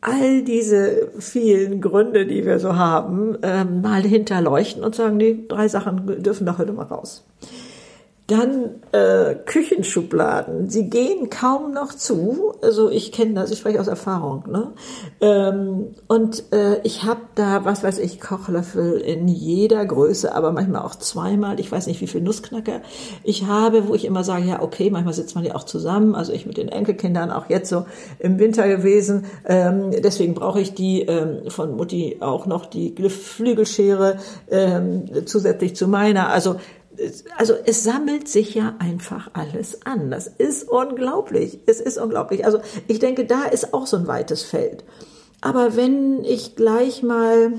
all 0.00 0.42
diese 0.42 1.08
vielen 1.18 1.80
Gründe, 1.82 2.26
die 2.26 2.46
wir 2.46 2.58
so 2.58 2.74
haben, 2.76 3.36
ähm, 3.42 3.82
mal 3.82 4.02
hinterleuchten 4.02 4.82
und 4.82 4.94
sagen, 4.94 5.18
nee, 5.18 5.44
drei 5.46 5.68
Sachen 5.68 6.22
dürfen 6.22 6.46
doch 6.46 6.56
heute 6.58 6.72
mal 6.72 6.86
raus. 6.86 7.24
Dann 8.30 8.76
äh, 8.92 9.34
Küchenschubladen, 9.34 10.70
sie 10.70 10.88
gehen 10.88 11.30
kaum 11.30 11.74
noch 11.74 11.92
zu. 11.92 12.52
Also 12.62 12.88
ich 12.88 13.10
kenne 13.10 13.34
das, 13.34 13.50
ich 13.50 13.58
spreche 13.58 13.80
aus 13.80 13.88
Erfahrung. 13.88 14.44
Ne? 14.48 14.72
Ähm, 15.20 15.96
und 16.06 16.44
äh, 16.52 16.80
ich 16.84 17.02
habe 17.02 17.22
da, 17.34 17.64
was 17.64 17.82
weiß 17.82 17.98
ich, 17.98 18.20
Kochlöffel 18.20 19.00
in 19.00 19.26
jeder 19.26 19.84
Größe, 19.84 20.32
aber 20.32 20.52
manchmal 20.52 20.82
auch 20.82 20.94
zweimal. 20.94 21.58
Ich 21.58 21.72
weiß 21.72 21.88
nicht, 21.88 22.00
wie 22.00 22.06
viel 22.06 22.20
Nussknacker 22.20 22.82
ich 23.24 23.46
habe, 23.46 23.88
wo 23.88 23.96
ich 23.96 24.04
immer 24.04 24.22
sage, 24.22 24.44
ja 24.44 24.62
okay, 24.62 24.90
manchmal 24.90 25.14
sitzt 25.14 25.34
man 25.34 25.44
ja 25.44 25.56
auch 25.56 25.64
zusammen. 25.64 26.14
Also 26.14 26.32
ich 26.32 26.46
mit 26.46 26.56
den 26.56 26.68
Enkelkindern 26.68 27.32
auch 27.32 27.50
jetzt 27.50 27.68
so 27.68 27.86
im 28.20 28.38
Winter 28.38 28.68
gewesen. 28.68 29.24
Ähm, 29.44 29.90
deswegen 29.90 30.34
brauche 30.34 30.60
ich 30.60 30.72
die 30.72 31.02
ähm, 31.02 31.50
von 31.50 31.74
Mutti 31.74 32.18
auch 32.20 32.46
noch 32.46 32.66
die 32.66 32.94
Flügelschere 33.08 34.18
ähm, 34.52 35.26
zusätzlich 35.26 35.74
zu 35.74 35.88
meiner. 35.88 36.28
Also 36.28 36.60
also 37.36 37.54
es 37.64 37.84
sammelt 37.84 38.28
sich 38.28 38.54
ja 38.54 38.74
einfach 38.78 39.30
alles 39.34 39.86
an. 39.86 40.10
Das 40.10 40.26
ist 40.26 40.68
unglaublich. 40.68 41.60
Es 41.66 41.80
ist 41.80 41.98
unglaublich. 41.98 42.44
Also 42.44 42.60
ich 42.88 42.98
denke, 42.98 43.26
da 43.26 43.44
ist 43.44 43.72
auch 43.72 43.86
so 43.86 43.96
ein 43.96 44.06
weites 44.06 44.42
Feld. 44.42 44.84
Aber 45.40 45.76
wenn 45.76 46.24
ich 46.24 46.56
gleich 46.56 47.02
mal 47.02 47.52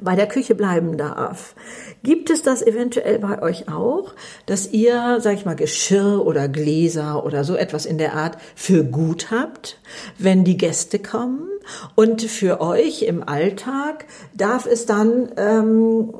bei 0.00 0.14
der 0.14 0.26
Küche 0.26 0.54
bleiben 0.54 0.96
darf. 0.96 1.54
Gibt 2.02 2.30
es 2.30 2.42
das 2.42 2.62
eventuell 2.62 3.18
bei 3.18 3.42
euch 3.42 3.68
auch, 3.68 4.14
dass 4.46 4.70
ihr, 4.72 5.18
sag 5.20 5.34
ich 5.34 5.44
mal, 5.44 5.56
Geschirr 5.56 6.24
oder 6.24 6.48
Gläser 6.48 7.24
oder 7.24 7.44
so 7.44 7.56
etwas 7.56 7.86
in 7.86 7.98
der 7.98 8.14
Art 8.14 8.38
für 8.54 8.84
gut 8.84 9.30
habt, 9.30 9.78
wenn 10.18 10.44
die 10.44 10.56
Gäste 10.56 10.98
kommen? 10.98 11.46
Und 11.94 12.22
für 12.22 12.60
euch 12.60 13.02
im 13.02 13.26
Alltag 13.26 14.06
darf 14.34 14.66
es 14.66 14.86
dann 14.86 15.30
ähm, 15.36 16.12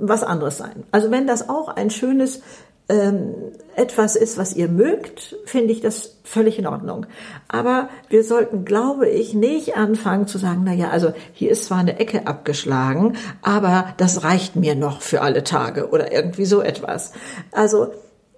was 0.00 0.22
anderes 0.22 0.58
sein. 0.58 0.84
Also 0.92 1.10
wenn 1.10 1.26
das 1.26 1.48
auch 1.48 1.68
ein 1.68 1.90
schönes 1.90 2.40
ähm, 2.88 3.34
etwas 3.74 4.16
ist, 4.16 4.38
was 4.38 4.54
ihr 4.54 4.68
mögt, 4.68 5.36
finde 5.44 5.72
ich 5.72 5.80
das 5.80 6.18
völlig 6.24 6.58
in 6.58 6.66
Ordnung. 6.66 7.06
Aber 7.48 7.88
wir 8.08 8.22
sollten, 8.24 8.64
glaube 8.64 9.08
ich, 9.08 9.34
nicht 9.34 9.76
anfangen 9.76 10.26
zu 10.26 10.38
sagen, 10.38 10.62
na 10.64 10.72
ja, 10.72 10.90
also 10.90 11.12
hier 11.32 11.50
ist 11.50 11.64
zwar 11.64 11.78
eine 11.78 11.98
Ecke 11.98 12.26
abgeschlagen, 12.26 13.16
aber 13.42 13.94
das 13.96 14.24
reicht 14.24 14.56
mir 14.56 14.74
noch 14.74 15.02
für 15.02 15.20
alle 15.20 15.44
Tage 15.44 15.90
oder 15.90 16.12
irgendwie 16.12 16.46
so 16.46 16.62
etwas. 16.62 17.12
Also 17.52 17.88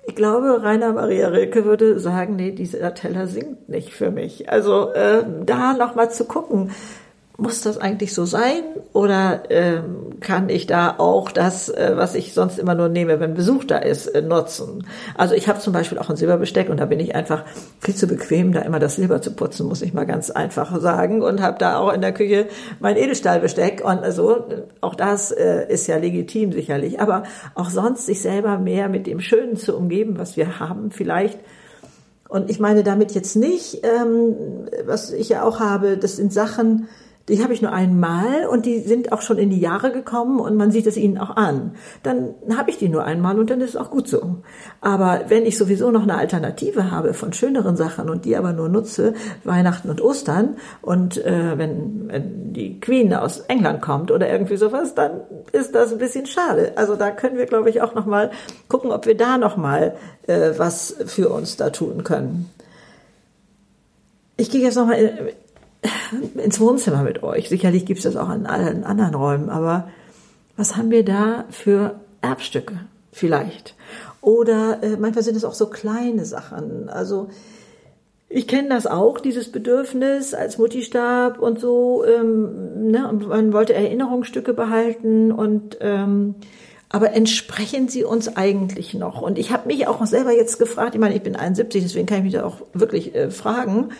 ich 0.06 0.16
glaube, 0.16 0.62
Rainer 0.62 0.94
Maria 0.94 1.28
Rilke 1.28 1.66
würde 1.66 2.00
sagen, 2.00 2.36
nee, 2.36 2.52
dieser 2.52 2.94
Teller 2.94 3.26
singt 3.26 3.68
nicht 3.68 3.92
für 3.92 4.10
mich. 4.10 4.48
Also 4.50 4.90
äh, 4.92 5.22
da 5.44 5.74
nochmal 5.74 6.10
zu 6.10 6.24
gucken, 6.24 6.70
muss 7.40 7.60
das 7.60 7.78
eigentlich 7.78 8.14
so 8.14 8.24
sein? 8.24 8.64
Oder 8.92 9.44
ähm, 9.50 10.18
kann 10.18 10.48
ich 10.48 10.66
da 10.66 10.96
auch 10.98 11.30
das, 11.30 11.68
äh, 11.68 11.92
was 11.94 12.16
ich 12.16 12.34
sonst 12.34 12.58
immer 12.58 12.74
nur 12.74 12.88
nehme, 12.88 13.20
wenn 13.20 13.34
Besuch 13.34 13.62
da 13.62 13.78
ist, 13.78 14.08
äh, 14.08 14.22
nutzen? 14.22 14.84
Also 15.16 15.36
ich 15.36 15.48
habe 15.48 15.60
zum 15.60 15.72
Beispiel 15.72 15.98
auch 15.98 16.10
ein 16.10 16.16
Silberbesteck 16.16 16.68
und 16.68 16.80
da 16.80 16.86
bin 16.86 16.98
ich 16.98 17.14
einfach 17.14 17.44
viel 17.78 17.94
zu 17.94 18.08
bequem, 18.08 18.52
da 18.52 18.62
immer 18.62 18.80
das 18.80 18.96
Silber 18.96 19.22
zu 19.22 19.30
putzen, 19.30 19.68
muss 19.68 19.82
ich 19.82 19.94
mal 19.94 20.04
ganz 20.04 20.30
einfach 20.30 20.80
sagen. 20.80 21.22
Und 21.22 21.40
habe 21.40 21.58
da 21.60 21.78
auch 21.78 21.92
in 21.92 22.00
der 22.00 22.12
Küche 22.12 22.48
mein 22.80 22.96
Edelstahlbesteck. 22.96 23.84
Und 23.84 24.00
also 24.00 24.44
auch 24.80 24.96
das 24.96 25.30
äh, 25.30 25.64
ist 25.68 25.86
ja 25.86 25.96
legitim 25.96 26.50
sicherlich, 26.50 27.00
aber 27.00 27.22
auch 27.54 27.70
sonst 27.70 28.06
sich 28.06 28.20
selber 28.20 28.58
mehr 28.58 28.88
mit 28.88 29.06
dem 29.06 29.20
Schönen 29.20 29.56
zu 29.56 29.76
umgeben, 29.76 30.18
was 30.18 30.36
wir 30.36 30.58
haben, 30.58 30.90
vielleicht. 30.90 31.38
Und 32.28 32.50
ich 32.50 32.58
meine 32.58 32.82
damit 32.82 33.12
jetzt 33.12 33.36
nicht, 33.36 33.84
ähm, 33.84 34.34
was 34.86 35.12
ich 35.12 35.28
ja 35.28 35.44
auch 35.44 35.60
habe, 35.60 35.96
das 35.96 36.16
sind 36.16 36.32
Sachen, 36.32 36.88
die 37.28 37.42
habe 37.42 37.52
ich 37.52 37.62
nur 37.62 37.72
einmal 37.72 38.46
und 38.46 38.66
die 38.66 38.80
sind 38.80 39.12
auch 39.12 39.20
schon 39.20 39.38
in 39.38 39.50
die 39.50 39.60
Jahre 39.60 39.92
gekommen 39.92 40.40
und 40.40 40.56
man 40.56 40.70
sieht 40.70 40.86
es 40.86 40.96
ihnen 40.96 41.18
auch 41.18 41.36
an. 41.36 41.72
Dann 42.02 42.34
habe 42.56 42.70
ich 42.70 42.78
die 42.78 42.88
nur 42.88 43.04
einmal 43.04 43.38
und 43.38 43.50
dann 43.50 43.60
ist 43.60 43.70
es 43.70 43.76
auch 43.76 43.90
gut 43.90 44.08
so. 44.08 44.36
Aber 44.80 45.22
wenn 45.28 45.44
ich 45.44 45.58
sowieso 45.58 45.90
noch 45.90 46.02
eine 46.02 46.16
Alternative 46.16 46.90
habe 46.90 47.14
von 47.14 47.32
schöneren 47.32 47.76
Sachen 47.76 48.08
und 48.08 48.24
die 48.24 48.36
aber 48.36 48.52
nur 48.52 48.68
nutze, 48.68 49.14
Weihnachten 49.44 49.90
und 49.90 50.00
Ostern 50.00 50.56
und 50.80 51.24
äh, 51.24 51.58
wenn, 51.58 52.08
wenn 52.08 52.52
die 52.52 52.80
Queen 52.80 53.12
aus 53.12 53.40
England 53.40 53.82
kommt 53.82 54.10
oder 54.10 54.30
irgendwie 54.30 54.56
sowas, 54.56 54.94
dann 54.94 55.20
ist 55.52 55.74
das 55.74 55.92
ein 55.92 55.98
bisschen 55.98 56.26
schade. 56.26 56.72
Also 56.76 56.96
da 56.96 57.10
können 57.10 57.36
wir, 57.36 57.46
glaube 57.46 57.70
ich, 57.70 57.82
auch 57.82 57.94
noch 57.94 58.06
mal 58.06 58.30
gucken, 58.68 58.90
ob 58.90 59.06
wir 59.06 59.16
da 59.16 59.38
noch 59.38 59.56
mal 59.56 59.94
äh, 60.26 60.52
was 60.56 60.96
für 61.06 61.28
uns 61.28 61.56
da 61.56 61.70
tun 61.70 62.04
können. 62.04 62.50
Ich 64.36 64.50
gehe 64.50 64.62
jetzt 64.62 64.76
noch 64.76 64.86
mal 64.86 64.96
ins 66.34 66.60
Wohnzimmer 66.60 67.02
mit 67.02 67.22
euch. 67.22 67.48
Sicherlich 67.48 67.86
gibt 67.86 67.98
es 67.98 68.04
das 68.04 68.16
auch 68.16 68.30
in 68.30 68.46
allen 68.46 68.84
anderen 68.84 69.14
Räumen, 69.14 69.50
aber 69.50 69.88
was 70.56 70.76
haben 70.76 70.90
wir 70.90 71.04
da 71.04 71.44
für 71.50 72.00
Erbstücke 72.20 72.80
vielleicht? 73.12 73.74
Oder 74.20 74.82
äh, 74.82 74.96
manchmal 74.96 75.22
sind 75.22 75.36
es 75.36 75.44
auch 75.44 75.54
so 75.54 75.66
kleine 75.70 76.24
Sachen. 76.24 76.88
Also 76.88 77.28
ich 78.28 78.46
kenne 78.46 78.68
das 78.68 78.86
auch, 78.86 79.20
dieses 79.20 79.50
Bedürfnis 79.50 80.34
als 80.34 80.58
Muttistab 80.58 81.38
und 81.38 81.60
so. 81.60 82.04
Ähm, 82.04 82.90
ne, 82.90 83.08
und 83.08 83.28
man 83.28 83.52
wollte 83.52 83.74
Erinnerungsstücke 83.74 84.52
behalten 84.52 85.32
und 85.32 85.78
ähm, 85.80 86.34
aber 86.90 87.12
entsprechen 87.12 87.88
sie 87.88 88.04
uns 88.04 88.36
eigentlich 88.36 88.94
noch? 88.94 89.20
Und 89.20 89.38
ich 89.38 89.50
habe 89.52 89.66
mich 89.66 89.86
auch 89.86 90.04
selber 90.06 90.32
jetzt 90.32 90.58
gefragt, 90.58 90.94
ich 90.94 91.00
meine, 91.00 91.14
ich 91.14 91.22
bin 91.22 91.36
71, 91.36 91.82
deswegen 91.82 92.06
kann 92.06 92.18
ich 92.18 92.24
mich 92.24 92.32
da 92.32 92.44
auch 92.44 92.62
wirklich 92.72 93.14
äh, 93.14 93.30
fragen, 93.30 93.90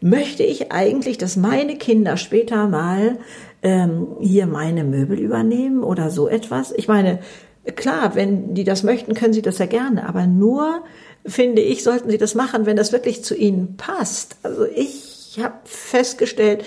möchte 0.00 0.42
ich 0.42 0.70
eigentlich, 0.70 1.16
dass 1.16 1.36
meine 1.36 1.76
Kinder 1.76 2.16
später 2.16 2.68
mal 2.68 3.18
ähm, 3.62 4.08
hier 4.20 4.46
meine 4.46 4.84
Möbel 4.84 5.18
übernehmen 5.18 5.82
oder 5.82 6.10
so 6.10 6.28
etwas? 6.28 6.72
Ich 6.76 6.88
meine, 6.88 7.20
klar, 7.76 8.14
wenn 8.14 8.54
die 8.54 8.64
das 8.64 8.82
möchten, 8.82 9.14
können 9.14 9.32
sie 9.32 9.42
das 9.42 9.58
ja 9.58 9.66
gerne, 9.66 10.06
aber 10.06 10.26
nur, 10.26 10.82
finde 11.24 11.62
ich, 11.62 11.82
sollten 11.82 12.10
sie 12.10 12.18
das 12.18 12.34
machen, 12.34 12.66
wenn 12.66 12.76
das 12.76 12.92
wirklich 12.92 13.24
zu 13.24 13.34
ihnen 13.34 13.76
passt. 13.76 14.36
Also 14.42 14.66
ich 14.66 15.40
habe 15.42 15.54
festgestellt, 15.64 16.64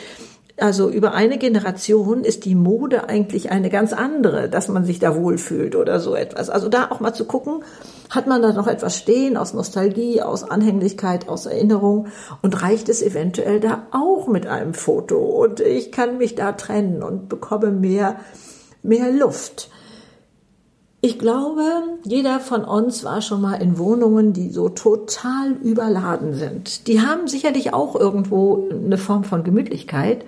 also 0.60 0.90
über 0.90 1.14
eine 1.14 1.38
Generation 1.38 2.24
ist 2.24 2.46
die 2.46 2.56
Mode 2.56 3.08
eigentlich 3.10 3.52
eine 3.52 3.70
ganz 3.70 3.94
andere, 3.94 4.50
dass 4.50 4.68
man 4.68 4.86
sich 4.86 4.98
da 4.98 5.16
wohlfühlt 5.16 5.76
oder 5.76 6.00
so 6.00 6.16
etwas. 6.16 6.50
Also 6.50 6.68
da 6.68 6.90
auch 6.90 7.00
mal 7.00 7.14
zu 7.14 7.26
gucken, 7.26 7.64
hat 8.10 8.26
man 8.26 8.42
da 8.42 8.52
noch 8.54 8.68
etwas 8.68 8.98
stehen 8.98 9.38
aus 9.38 9.54
Nostalgie, 9.54 10.22
aus 10.24 10.44
Anhänglichkeit, 10.44 11.30
aus 11.30 11.46
Erinnerung 11.46 12.08
und 12.42 12.62
reicht 12.64 12.90
es 12.90 13.04
eventuell 13.04 13.60
da 13.60 13.84
auch 13.92 14.28
mit 14.28 14.48
einem 14.48 14.74
Foto 14.74 15.18
und 15.18 15.60
ich 15.60 15.92
kann 15.92 16.18
mich 16.18 16.34
da 16.34 16.54
trennen 16.54 17.04
und 17.04 17.30
bekomme 17.30 17.72
mehr, 17.72 18.16
mehr 18.82 19.12
Luft. 19.12 19.70
Ich 21.08 21.20
glaube, 21.20 21.64
jeder 22.04 22.42
von 22.42 22.66
uns 22.66 23.06
war 23.06 23.22
schon 23.22 23.40
mal 23.40 23.62
in 23.62 23.78
Wohnungen, 23.78 24.34
die 24.34 24.50
so 24.50 24.68
total 24.68 25.54
überladen 25.64 26.34
sind. 26.34 26.86
Die 26.90 27.00
haben 27.00 27.30
sicherlich 27.30 27.74
auch 27.74 27.96
irgendwo 27.96 28.68
eine 28.70 28.98
Form 28.98 29.24
von 29.24 29.46
Gemütlichkeit, 29.46 30.26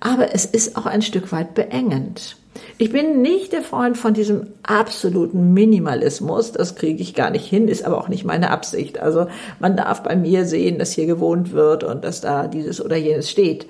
aber 0.00 0.34
es 0.34 0.44
ist 0.44 0.76
auch 0.76 0.84
ein 0.84 1.00
Stück 1.00 1.32
weit 1.32 1.54
beengend. 1.54 2.36
Ich 2.76 2.92
bin 2.92 3.22
nicht 3.22 3.54
der 3.54 3.62
Freund 3.62 3.96
von 3.96 4.12
diesem 4.12 4.48
absoluten 4.64 5.54
Minimalismus. 5.54 6.52
Das 6.52 6.74
kriege 6.74 7.00
ich 7.02 7.14
gar 7.14 7.30
nicht 7.30 7.46
hin, 7.46 7.66
ist 7.66 7.86
aber 7.86 7.96
auch 7.96 8.08
nicht 8.08 8.26
meine 8.26 8.50
Absicht. 8.50 9.00
Also 9.00 9.28
man 9.60 9.78
darf 9.78 10.02
bei 10.02 10.14
mir 10.14 10.44
sehen, 10.44 10.78
dass 10.78 10.92
hier 10.92 11.06
gewohnt 11.06 11.52
wird 11.52 11.84
und 11.84 12.04
dass 12.04 12.20
da 12.20 12.48
dieses 12.48 12.84
oder 12.84 12.96
jenes 12.96 13.30
steht. 13.30 13.66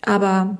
Aber 0.00 0.56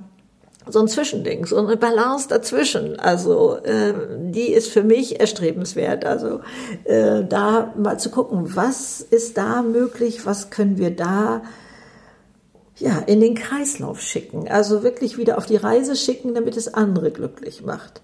so 0.70 0.80
ein 0.80 0.88
Zwischending, 0.88 1.46
so 1.46 1.56
eine 1.58 1.76
Balance 1.76 2.28
dazwischen. 2.28 2.98
Also 2.98 3.56
äh, 3.56 3.94
die 4.18 4.52
ist 4.52 4.68
für 4.68 4.82
mich 4.82 5.20
erstrebenswert. 5.20 6.04
Also 6.04 6.40
äh, 6.84 7.24
da 7.24 7.72
mal 7.76 7.98
zu 7.98 8.10
gucken, 8.10 8.56
was 8.56 9.00
ist 9.00 9.36
da 9.36 9.62
möglich, 9.62 10.26
was 10.26 10.50
können 10.50 10.78
wir 10.78 10.94
da 10.94 11.42
ja 12.76 12.98
in 13.06 13.20
den 13.20 13.34
Kreislauf 13.34 14.00
schicken. 14.00 14.48
Also 14.48 14.82
wirklich 14.82 15.18
wieder 15.18 15.38
auf 15.38 15.46
die 15.46 15.56
Reise 15.56 15.96
schicken, 15.96 16.34
damit 16.34 16.56
es 16.56 16.72
andere 16.72 17.10
glücklich 17.10 17.62
macht. 17.62 18.00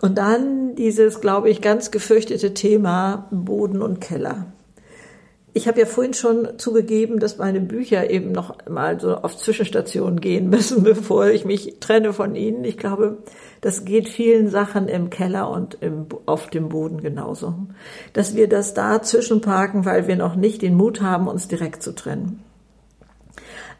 Und 0.00 0.18
dann 0.18 0.74
dieses, 0.74 1.20
glaube 1.20 1.50
ich, 1.50 1.60
ganz 1.60 1.90
gefürchtete 1.90 2.54
Thema 2.54 3.28
Boden 3.30 3.80
und 3.82 4.00
Keller. 4.00 4.46
Ich 5.56 5.68
habe 5.68 5.78
ja 5.78 5.86
vorhin 5.86 6.14
schon 6.14 6.58
zugegeben, 6.58 7.20
dass 7.20 7.38
meine 7.38 7.60
Bücher 7.60 8.10
eben 8.10 8.32
noch 8.32 8.56
mal 8.68 8.98
so 8.98 9.14
auf 9.14 9.36
Zwischenstationen 9.36 10.20
gehen 10.20 10.50
müssen, 10.50 10.82
bevor 10.82 11.28
ich 11.28 11.44
mich 11.44 11.76
trenne 11.78 12.12
von 12.12 12.34
ihnen. 12.34 12.64
Ich 12.64 12.76
glaube, 12.76 13.18
das 13.60 13.84
geht 13.84 14.08
vielen 14.08 14.48
Sachen 14.48 14.88
im 14.88 15.10
Keller 15.10 15.48
und 15.48 15.78
im, 15.80 16.06
auf 16.26 16.50
dem 16.50 16.70
Boden 16.70 17.00
genauso. 17.00 17.54
Dass 18.14 18.34
wir 18.34 18.48
das 18.48 18.74
da 18.74 19.00
zwischenparken, 19.00 19.84
weil 19.84 20.08
wir 20.08 20.16
noch 20.16 20.34
nicht 20.34 20.60
den 20.60 20.74
Mut 20.74 21.00
haben, 21.00 21.28
uns 21.28 21.46
direkt 21.46 21.84
zu 21.84 21.94
trennen. 21.94 22.42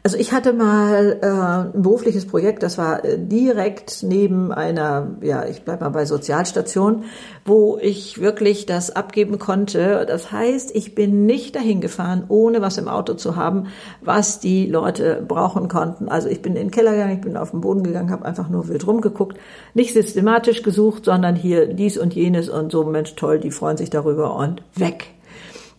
Also 0.05 0.19
ich 0.19 0.33
hatte 0.33 0.53
mal 0.53 1.17
äh, 1.23 1.25
ein 1.25 1.81
berufliches 1.81 2.27
Projekt, 2.27 2.61
das 2.61 2.77
war 2.77 3.03
äh, 3.03 3.17
direkt 3.17 4.03
neben 4.03 4.51
einer, 4.51 5.17
ja, 5.21 5.47
ich 5.47 5.63
bleib 5.63 5.81
mal 5.81 5.89
bei 5.89 6.05
Sozialstation, 6.05 7.05
wo 7.43 7.79
ich 7.81 8.21
wirklich 8.21 8.67
das 8.67 8.95
abgeben 8.95 9.39
konnte. 9.39 10.05
Das 10.07 10.31
heißt, 10.31 10.75
ich 10.75 10.93
bin 10.93 11.25
nicht 11.25 11.55
dahin 11.55 11.81
gefahren, 11.81 12.25
ohne 12.27 12.61
was 12.61 12.77
im 12.77 12.87
Auto 12.87 13.15
zu 13.15 13.35
haben, 13.35 13.69
was 13.99 14.39
die 14.39 14.67
Leute 14.67 15.25
brauchen 15.27 15.69
konnten. 15.69 16.07
Also 16.07 16.29
ich 16.29 16.43
bin 16.43 16.55
in 16.55 16.67
den 16.67 16.71
Keller 16.71 16.91
gegangen, 16.91 17.15
ich 17.15 17.21
bin 17.21 17.35
auf 17.35 17.49
den 17.49 17.61
Boden 17.61 17.81
gegangen, 17.81 18.11
habe 18.11 18.25
einfach 18.25 18.47
nur 18.47 18.67
wild 18.67 18.85
rumgeguckt, 18.85 19.39
nicht 19.73 19.95
systematisch 19.95 20.61
gesucht, 20.61 21.05
sondern 21.05 21.35
hier 21.35 21.65
dies 21.65 21.97
und 21.97 22.13
jenes 22.13 22.47
und 22.47 22.71
so, 22.71 22.83
Mensch, 22.83 23.15
toll, 23.15 23.39
die 23.39 23.49
freuen 23.49 23.77
sich 23.77 23.89
darüber 23.89 24.35
und 24.35 24.61
weg. 24.75 25.14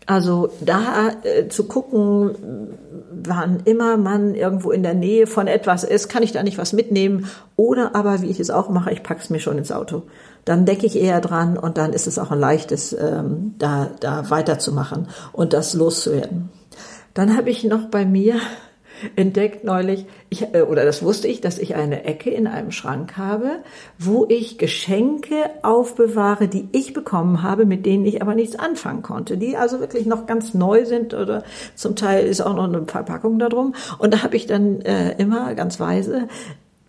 Also 0.07 0.51
da 0.61 1.11
äh, 1.25 1.49
zu 1.49 1.64
gucken, 1.64 2.37
wann 3.11 3.61
immer 3.64 3.97
man 3.97 4.35
irgendwo 4.35 4.71
in 4.71 4.85
der 4.85 4.95
Nähe 4.95 5.27
von 5.27 5.49
etwas 5.49 5.83
ist, 5.83 6.09
kann 6.09 6.23
ich 6.23 6.31
da 6.31 6.45
nicht 6.45 6.59
was 6.59 6.73
mitnehmen. 6.73 7.29
Oder 7.57 7.97
aber, 7.97 8.23
wie 8.23 8.31
ich 8.31 8.38
es 8.38 8.51
auch 8.51 8.69
mache, 8.69 8.92
ich 8.92 9.03
pack's 9.03 9.31
mir 9.31 9.40
schon 9.40 9.59
ins 9.59 9.73
Auto. 9.73 10.03
Dann 10.45 10.64
decke 10.64 10.87
ich 10.87 10.97
eher 10.97 11.21
dran 11.21 11.59
und 11.59 11.77
dann 11.77 11.92
ist 11.92 12.07
es 12.07 12.21
auch 12.21 12.31
ein 12.31 12.38
leichtes, 12.38 12.92
ähm, 12.92 13.55
da, 13.59 13.90
da 13.99 14.31
weiterzumachen 14.31 15.09
und 15.33 15.53
das 15.53 15.75
loszuwerden. 15.75 16.51
Dann 17.14 17.37
habe 17.37 17.51
ich 17.51 17.64
noch 17.64 17.87
bei 17.87 18.05
mir 18.05 18.37
entdeckt 19.14 19.64
neulich, 19.64 20.06
ich, 20.28 20.54
äh, 20.54 20.62
oder 20.62 20.85
das 20.85 21.02
wusste 21.02 21.28
ich, 21.28 21.40
dass 21.40 21.59
ich 21.59 21.74
eine 21.74 22.04
Ecke 22.04 22.30
in 22.30 22.46
einem 22.46 22.70
Schrank 22.70 23.16
habe, 23.16 23.59
wo 23.98 24.26
ich 24.28 24.59
Geschenke 24.59 25.37
aufbewahre, 25.62 26.48
die 26.48 26.68
ich 26.72 26.92
bekommen 26.92 27.42
habe, 27.42 27.66
mit 27.66 27.87
denen 27.87 28.04
ich 28.04 28.22
aber 28.22 28.35
nichts 28.35 28.56
anfangen 28.56 29.02
konnte, 29.02 29.37
die 29.37 29.56
also 29.56 29.80
wirklich 29.80 30.06
noch 30.06 30.26
ganz 30.26 30.54
neu 30.54 30.85
sind 30.85 31.14
oder 31.14 31.44
zum 31.74 31.96
Teil 31.96 32.26
ist 32.26 32.40
auch 32.40 32.54
noch 32.54 32.64
eine 32.64 32.85
Verpackung 32.87 33.38
da 33.38 33.48
drum. 33.48 33.74
Und 33.98 34.14
da 34.14 34.22
habe 34.22 34.37
ich 34.37 34.46
dann 34.46 34.80
äh, 34.82 35.12
immer 35.18 35.54
ganz 35.54 35.80
weise 35.80 36.28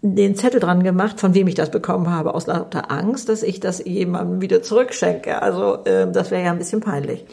den 0.01 0.35
Zettel 0.35 0.59
dran 0.59 0.83
gemacht, 0.83 1.19
von 1.19 1.33
wem 1.33 1.47
ich 1.47 1.55
das 1.55 1.71
bekommen 1.71 2.09
habe, 2.09 2.33
aus 2.33 2.47
lauter 2.47 2.91
Angst, 2.91 3.29
dass 3.29 3.43
ich 3.43 3.59
das 3.59 3.83
jemandem 3.83 4.41
wieder 4.41 4.61
zurückschenke. 4.61 5.41
Also 5.41 5.83
äh, 5.85 6.09
das 6.11 6.31
wäre 6.31 6.43
ja 6.43 6.51
ein 6.51 6.59
bisschen 6.59 6.81
peinlich. 6.81 7.25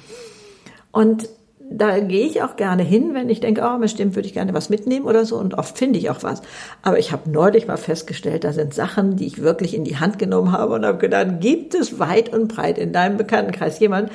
Und 0.90 1.28
da 1.70 1.98
gehe 1.98 2.26
ich 2.26 2.42
auch 2.42 2.56
gerne 2.56 2.82
hin, 2.82 3.14
wenn 3.14 3.30
ich 3.30 3.40
denke, 3.40 3.62
oh, 3.64 3.78
bestimmt 3.78 4.14
würde 4.14 4.28
ich 4.28 4.34
gerne 4.34 4.54
was 4.54 4.68
mitnehmen 4.68 5.06
oder 5.06 5.24
so. 5.24 5.36
Und 5.36 5.54
oft 5.54 5.78
finde 5.78 5.98
ich 5.98 6.10
auch 6.10 6.22
was. 6.22 6.42
Aber 6.82 6.98
ich 6.98 7.10
habe 7.10 7.30
neulich 7.30 7.66
mal 7.66 7.76
festgestellt, 7.76 8.44
da 8.44 8.52
sind 8.52 8.74
Sachen, 8.74 9.16
die 9.16 9.26
ich 9.26 9.40
wirklich 9.40 9.74
in 9.74 9.84
die 9.84 9.96
Hand 9.96 10.18
genommen 10.18 10.52
habe 10.52 10.74
und 10.74 10.84
habe 10.84 10.98
gedacht, 10.98 11.40
gibt 11.40 11.74
es 11.74 11.98
weit 11.98 12.32
und 12.32 12.48
breit 12.48 12.78
in 12.78 12.92
deinem 12.92 13.16
Bekanntenkreis 13.16 13.78
jemand, 13.78 14.10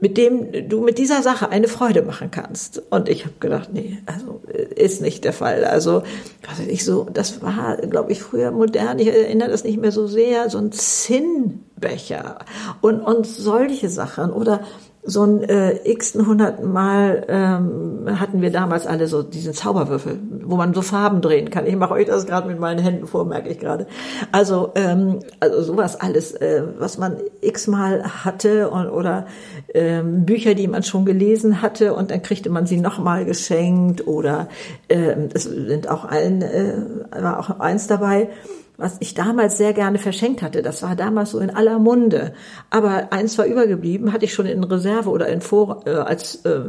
mit 0.00 0.16
dem 0.18 0.68
du 0.68 0.82
mit 0.82 0.98
dieser 0.98 1.22
Sache 1.22 1.48
eine 1.48 1.68
Freude 1.68 2.02
machen 2.02 2.30
kannst. 2.30 2.82
Und 2.90 3.08
ich 3.08 3.24
habe 3.24 3.34
gedacht, 3.40 3.70
nee, 3.72 3.98
also 4.06 4.42
ist 4.74 5.00
nicht 5.00 5.24
der 5.24 5.32
Fall. 5.32 5.64
Also 5.64 6.02
was 6.46 6.60
weiß 6.60 6.68
ich 6.68 6.84
so, 6.84 7.06
das 7.12 7.42
war, 7.42 7.76
glaube 7.78 8.12
ich, 8.12 8.22
früher 8.22 8.50
modern. 8.50 8.98
Ich 8.98 9.08
erinnere 9.08 9.50
das 9.50 9.64
nicht 9.64 9.80
mehr 9.80 9.92
so 9.92 10.06
sehr. 10.06 10.50
So 10.50 10.58
ein 10.58 10.72
Zinnbecher 10.72 12.40
und 12.82 13.00
und 13.00 13.26
solche 13.26 13.88
Sachen 13.88 14.30
oder 14.30 14.60
so 15.06 15.22
ein 15.22 15.42
äh, 15.42 15.78
x 15.84 16.14
hundertmal 16.14 17.26
ähm, 17.28 18.18
hatten 18.18 18.40
wir 18.40 18.50
damals 18.50 18.86
alle 18.86 19.06
so 19.06 19.22
diesen 19.22 19.52
Zauberwürfel, 19.52 20.18
wo 20.44 20.56
man 20.56 20.72
so 20.72 20.80
Farben 20.80 21.20
drehen 21.20 21.50
kann. 21.50 21.66
Ich 21.66 21.76
mache 21.76 21.92
euch 21.92 22.06
das 22.06 22.26
gerade 22.26 22.48
mit 22.48 22.58
meinen 22.58 22.78
Händen 22.78 23.06
vor, 23.06 23.26
merke 23.26 23.50
ich 23.50 23.58
gerade. 23.58 23.86
Also, 24.32 24.72
ähm, 24.76 25.20
also 25.40 25.62
sowas 25.62 26.00
alles, 26.00 26.32
äh, 26.32 26.62
was 26.78 26.96
man 26.96 27.18
x-mal 27.42 28.24
hatte 28.24 28.70
und, 28.70 28.88
oder 28.88 29.26
ähm, 29.74 30.24
Bücher, 30.24 30.54
die 30.54 30.68
man 30.68 30.82
schon 30.82 31.04
gelesen 31.04 31.60
hatte 31.60 31.92
und 31.92 32.10
dann 32.10 32.22
kriegte 32.22 32.48
man 32.48 32.64
sie 32.64 32.80
nochmal 32.80 33.26
geschenkt 33.26 34.06
oder 34.06 34.48
ähm, 34.88 35.28
es 35.34 35.44
sind 35.44 35.88
auch 35.88 36.06
ein, 36.06 36.40
äh, 36.40 36.76
war 37.20 37.38
auch 37.38 37.60
eins 37.60 37.86
dabei, 37.88 38.30
was 38.76 38.96
ich 39.00 39.14
damals 39.14 39.56
sehr 39.56 39.72
gerne 39.72 39.98
verschenkt 39.98 40.42
hatte. 40.42 40.62
Das 40.62 40.82
war 40.82 40.96
damals 40.96 41.30
so 41.30 41.38
in 41.38 41.50
aller 41.50 41.78
Munde. 41.78 42.34
Aber 42.70 43.12
eins 43.12 43.38
war 43.38 43.46
übergeblieben, 43.46 44.12
hatte 44.12 44.24
ich 44.24 44.34
schon 44.34 44.46
in 44.46 44.64
Reserve 44.64 45.10
oder 45.10 45.28
in 45.28 45.40
Vor 45.40 45.82
äh, 45.86 45.90
als 45.90 46.44
äh, 46.44 46.60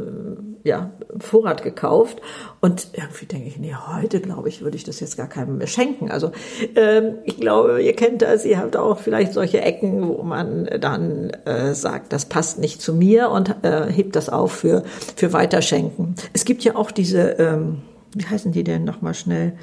ja, 0.62 0.90
Vorrat 1.18 1.62
gekauft. 1.64 2.20
Und 2.60 2.88
irgendwie 2.92 3.26
denke 3.26 3.48
ich, 3.48 3.58
nee, 3.58 3.74
heute 3.74 4.20
glaube 4.20 4.48
ich, 4.48 4.62
würde 4.62 4.76
ich 4.76 4.84
das 4.84 5.00
jetzt 5.00 5.16
gar 5.16 5.28
keinem 5.28 5.58
mehr 5.58 5.66
schenken. 5.66 6.10
Also 6.10 6.30
ähm, 6.76 7.16
ich 7.24 7.38
glaube, 7.38 7.82
ihr 7.82 7.94
kennt 7.94 8.22
das, 8.22 8.44
ihr 8.44 8.58
habt 8.58 8.76
auch 8.76 8.98
vielleicht 8.98 9.32
solche 9.32 9.60
Ecken, 9.60 10.06
wo 10.08 10.22
man 10.22 10.68
dann 10.80 11.30
äh, 11.44 11.74
sagt, 11.74 12.12
das 12.12 12.26
passt 12.26 12.60
nicht 12.60 12.80
zu 12.80 12.94
mir 12.94 13.30
und 13.30 13.64
äh, 13.64 13.90
hebt 13.90 14.14
das 14.14 14.28
auf 14.28 14.52
für, 14.52 14.84
für 15.16 15.32
Weiterschenken. 15.32 16.14
Es 16.32 16.44
gibt 16.44 16.62
ja 16.62 16.76
auch 16.76 16.92
diese, 16.92 17.30
ähm, 17.38 17.82
wie 18.14 18.26
heißen 18.26 18.52
die 18.52 18.64
denn 18.64 18.84
nochmal 18.84 19.14
schnell? 19.14 19.54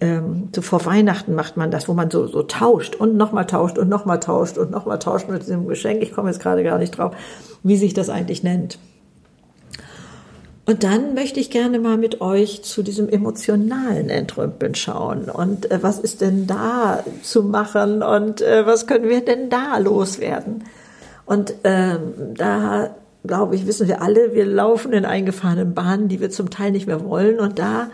Ähm, 0.00 0.48
so 0.54 0.62
vor 0.62 0.84
Weihnachten 0.86 1.34
macht 1.34 1.56
man 1.56 1.70
das, 1.70 1.88
wo 1.88 1.94
man 1.94 2.10
so, 2.10 2.26
so 2.26 2.42
tauscht 2.42 2.94
und 2.94 3.16
nochmal 3.16 3.46
tauscht 3.46 3.78
und 3.78 3.88
nochmal 3.88 4.20
tauscht 4.20 4.58
und 4.58 4.70
nochmal 4.70 4.98
tauscht 4.98 5.28
mit 5.28 5.42
diesem 5.42 5.68
Geschenk. 5.68 6.02
Ich 6.02 6.12
komme 6.12 6.30
jetzt 6.30 6.40
gerade 6.40 6.64
gar 6.64 6.78
nicht 6.78 6.96
drauf, 6.96 7.14
wie 7.62 7.76
sich 7.76 7.94
das 7.94 8.08
eigentlich 8.08 8.42
nennt. 8.42 8.78
Und 10.66 10.84
dann 10.84 11.14
möchte 11.14 11.40
ich 11.40 11.50
gerne 11.50 11.80
mal 11.80 11.96
mit 11.96 12.20
euch 12.20 12.62
zu 12.62 12.82
diesem 12.82 13.08
emotionalen 13.08 14.08
Entrümpeln 14.08 14.74
schauen. 14.74 15.28
Und 15.28 15.70
äh, 15.70 15.82
was 15.82 15.98
ist 15.98 16.20
denn 16.20 16.46
da 16.46 17.02
zu 17.22 17.42
machen 17.42 18.02
und 18.02 18.40
äh, 18.40 18.64
was 18.66 18.86
können 18.86 19.08
wir 19.08 19.24
denn 19.24 19.50
da 19.50 19.78
loswerden? 19.78 20.64
Und 21.26 21.54
ähm, 21.64 22.34
da, 22.36 22.94
glaube 23.26 23.56
ich, 23.56 23.66
wissen 23.66 23.88
wir 23.88 24.00
alle, 24.00 24.32
wir 24.32 24.46
laufen 24.46 24.92
in 24.92 25.04
eingefahrenen 25.04 25.74
Bahnen, 25.74 26.08
die 26.08 26.20
wir 26.20 26.30
zum 26.30 26.50
Teil 26.50 26.70
nicht 26.70 26.86
mehr 26.86 27.04
wollen. 27.04 27.40
Und 27.40 27.58
da 27.58 27.88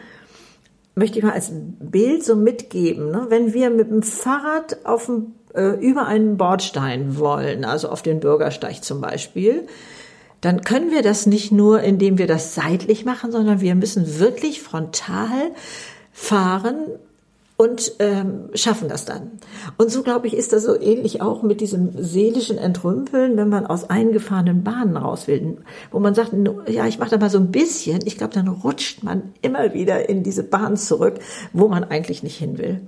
möchte 0.97 1.19
ich 1.19 1.25
mal 1.25 1.33
als 1.33 1.53
Bild 1.53 2.25
so 2.25 2.35
mitgeben, 2.35 3.11
ne? 3.11 3.27
wenn 3.29 3.53
wir 3.53 3.71
mit 3.71 3.91
dem 3.91 4.03
Fahrrad 4.03 4.85
auf 4.85 5.07
dem, 5.07 5.35
äh, 5.55 5.79
über 5.79 6.07
einen 6.07 6.39
Bordstein 6.39 7.19
wollen, 7.19 7.67
also 7.67 7.91
auf 7.91 8.03
den 8.03 8.19
Bürgersteig 8.19 8.83
zum 8.83 9.03
Beispiel, 9.03 9.67
dann 10.41 10.63
können 10.63 10.91
wir 10.91 11.03
das 11.03 11.27
nicht 11.27 11.53
nur, 11.53 11.83
indem 11.83 12.19
wir 12.19 12.27
das 12.27 12.55
seitlich 12.55 13.05
machen, 13.05 13.31
sondern 13.31 13.61
wir 13.61 13.75
müssen 13.75 14.19
wirklich 14.19 14.63
frontal 14.63 15.51
fahren 16.13 16.79
und 17.57 17.93
ähm, 18.01 18.51
schaffen 18.55 18.89
das 18.89 19.07
dann. 19.07 19.33
Und 19.79 19.91
so 19.91 20.03
glaube 20.03 20.27
ich, 20.27 20.35
ist 20.35 20.53
das 20.53 20.65
so 20.65 20.79
ähnlich 20.79 21.23
auch 21.23 21.43
mit 21.43 21.61
diesem 21.61 21.91
seelischen 22.03 22.59
Entrümpeln, 22.59 23.37
wenn 23.37 23.49
man 23.49 23.67
aus 23.67 23.89
eingefahrenen 23.89 24.63
Bahnen 24.63 24.97
raus 24.97 25.27
will, 25.27 25.59
wo 25.91 25.99
man 25.99 26.15
sagt, 26.15 26.33
ja, 26.69 26.87
ich 26.87 26.99
mache 26.99 27.11
da 27.11 27.19
mal 27.19 27.31
so 27.31 27.39
ein 27.39 27.51
bisschen. 27.51 28.01
Ich 28.05 28.19
glaube, 28.19 28.35
dann 28.35 28.49
rutscht 28.49 29.03
man 29.03 29.33
immer 29.41 29.73
wieder 29.73 30.09
in 30.09 30.23
diese 30.23 30.43
Bahn 30.43 30.77
zurück, 30.77 31.15
wo 31.53 31.69
man 31.69 31.85
eigentlich 31.85 32.23
nicht 32.23 32.37
hin 32.37 32.59
will. 32.59 32.81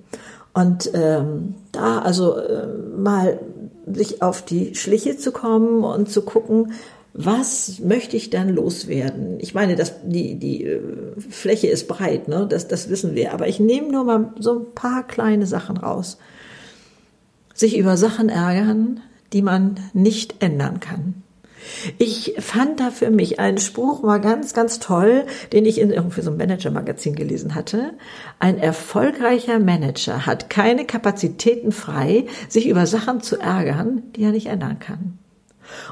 Und 0.52 0.90
ähm, 0.92 1.54
da 1.72 2.00
also 2.00 2.36
äh, 2.36 2.66
mal 2.66 3.40
sich 3.86 4.22
auf 4.22 4.42
die 4.42 4.74
Schliche 4.74 5.16
zu 5.16 5.32
kommen 5.32 5.84
und 5.84 6.10
zu 6.10 6.22
gucken, 6.22 6.72
was 7.14 7.80
möchte 7.80 8.16
ich 8.16 8.30
dann 8.30 8.48
loswerden? 8.50 9.38
Ich 9.40 9.54
meine, 9.54 9.76
das, 9.76 9.94
die, 10.04 10.38
die 10.38 10.64
äh, 10.64 10.80
Fläche 11.18 11.66
ist 11.66 11.88
breit, 11.88 12.28
ne? 12.28 12.46
das, 12.48 12.68
das 12.68 12.90
wissen 12.90 13.14
wir, 13.14 13.32
aber 13.32 13.48
ich 13.48 13.60
nehme 13.60 13.90
nur 13.90 14.04
mal 14.04 14.34
so 14.38 14.60
ein 14.60 14.74
paar 14.74 15.06
kleine 15.06 15.46
Sachen 15.46 15.76
raus. 15.76 16.18
Sich 17.54 17.76
über 17.76 17.96
Sachen 17.96 18.28
ärgern, 18.28 19.00
die 19.32 19.42
man 19.42 19.80
nicht 19.92 20.42
ändern 20.42 20.80
kann. 20.80 21.22
Ich 21.98 22.34
fand 22.38 22.80
da 22.80 22.90
für 22.90 23.10
mich 23.10 23.40
einen 23.40 23.58
Spruch 23.58 24.02
mal 24.02 24.20
ganz, 24.20 24.54
ganz 24.54 24.78
toll, 24.78 25.26
den 25.52 25.66
ich 25.66 25.80
in 25.80 25.90
irgendwie 25.90 26.20
so 26.20 26.30
einem 26.30 26.38
Manager-Magazin 26.38 27.14
gelesen 27.14 27.54
hatte. 27.54 27.94
Ein 28.38 28.58
erfolgreicher 28.58 29.58
Manager 29.58 30.24
hat 30.24 30.50
keine 30.50 30.84
Kapazitäten 30.84 31.72
frei, 31.72 32.26
sich 32.48 32.68
über 32.68 32.86
Sachen 32.86 33.20
zu 33.22 33.40
ärgern, 33.40 34.02
die 34.14 34.22
er 34.22 34.30
nicht 34.30 34.46
ändern 34.46 34.78
kann. 34.78 35.18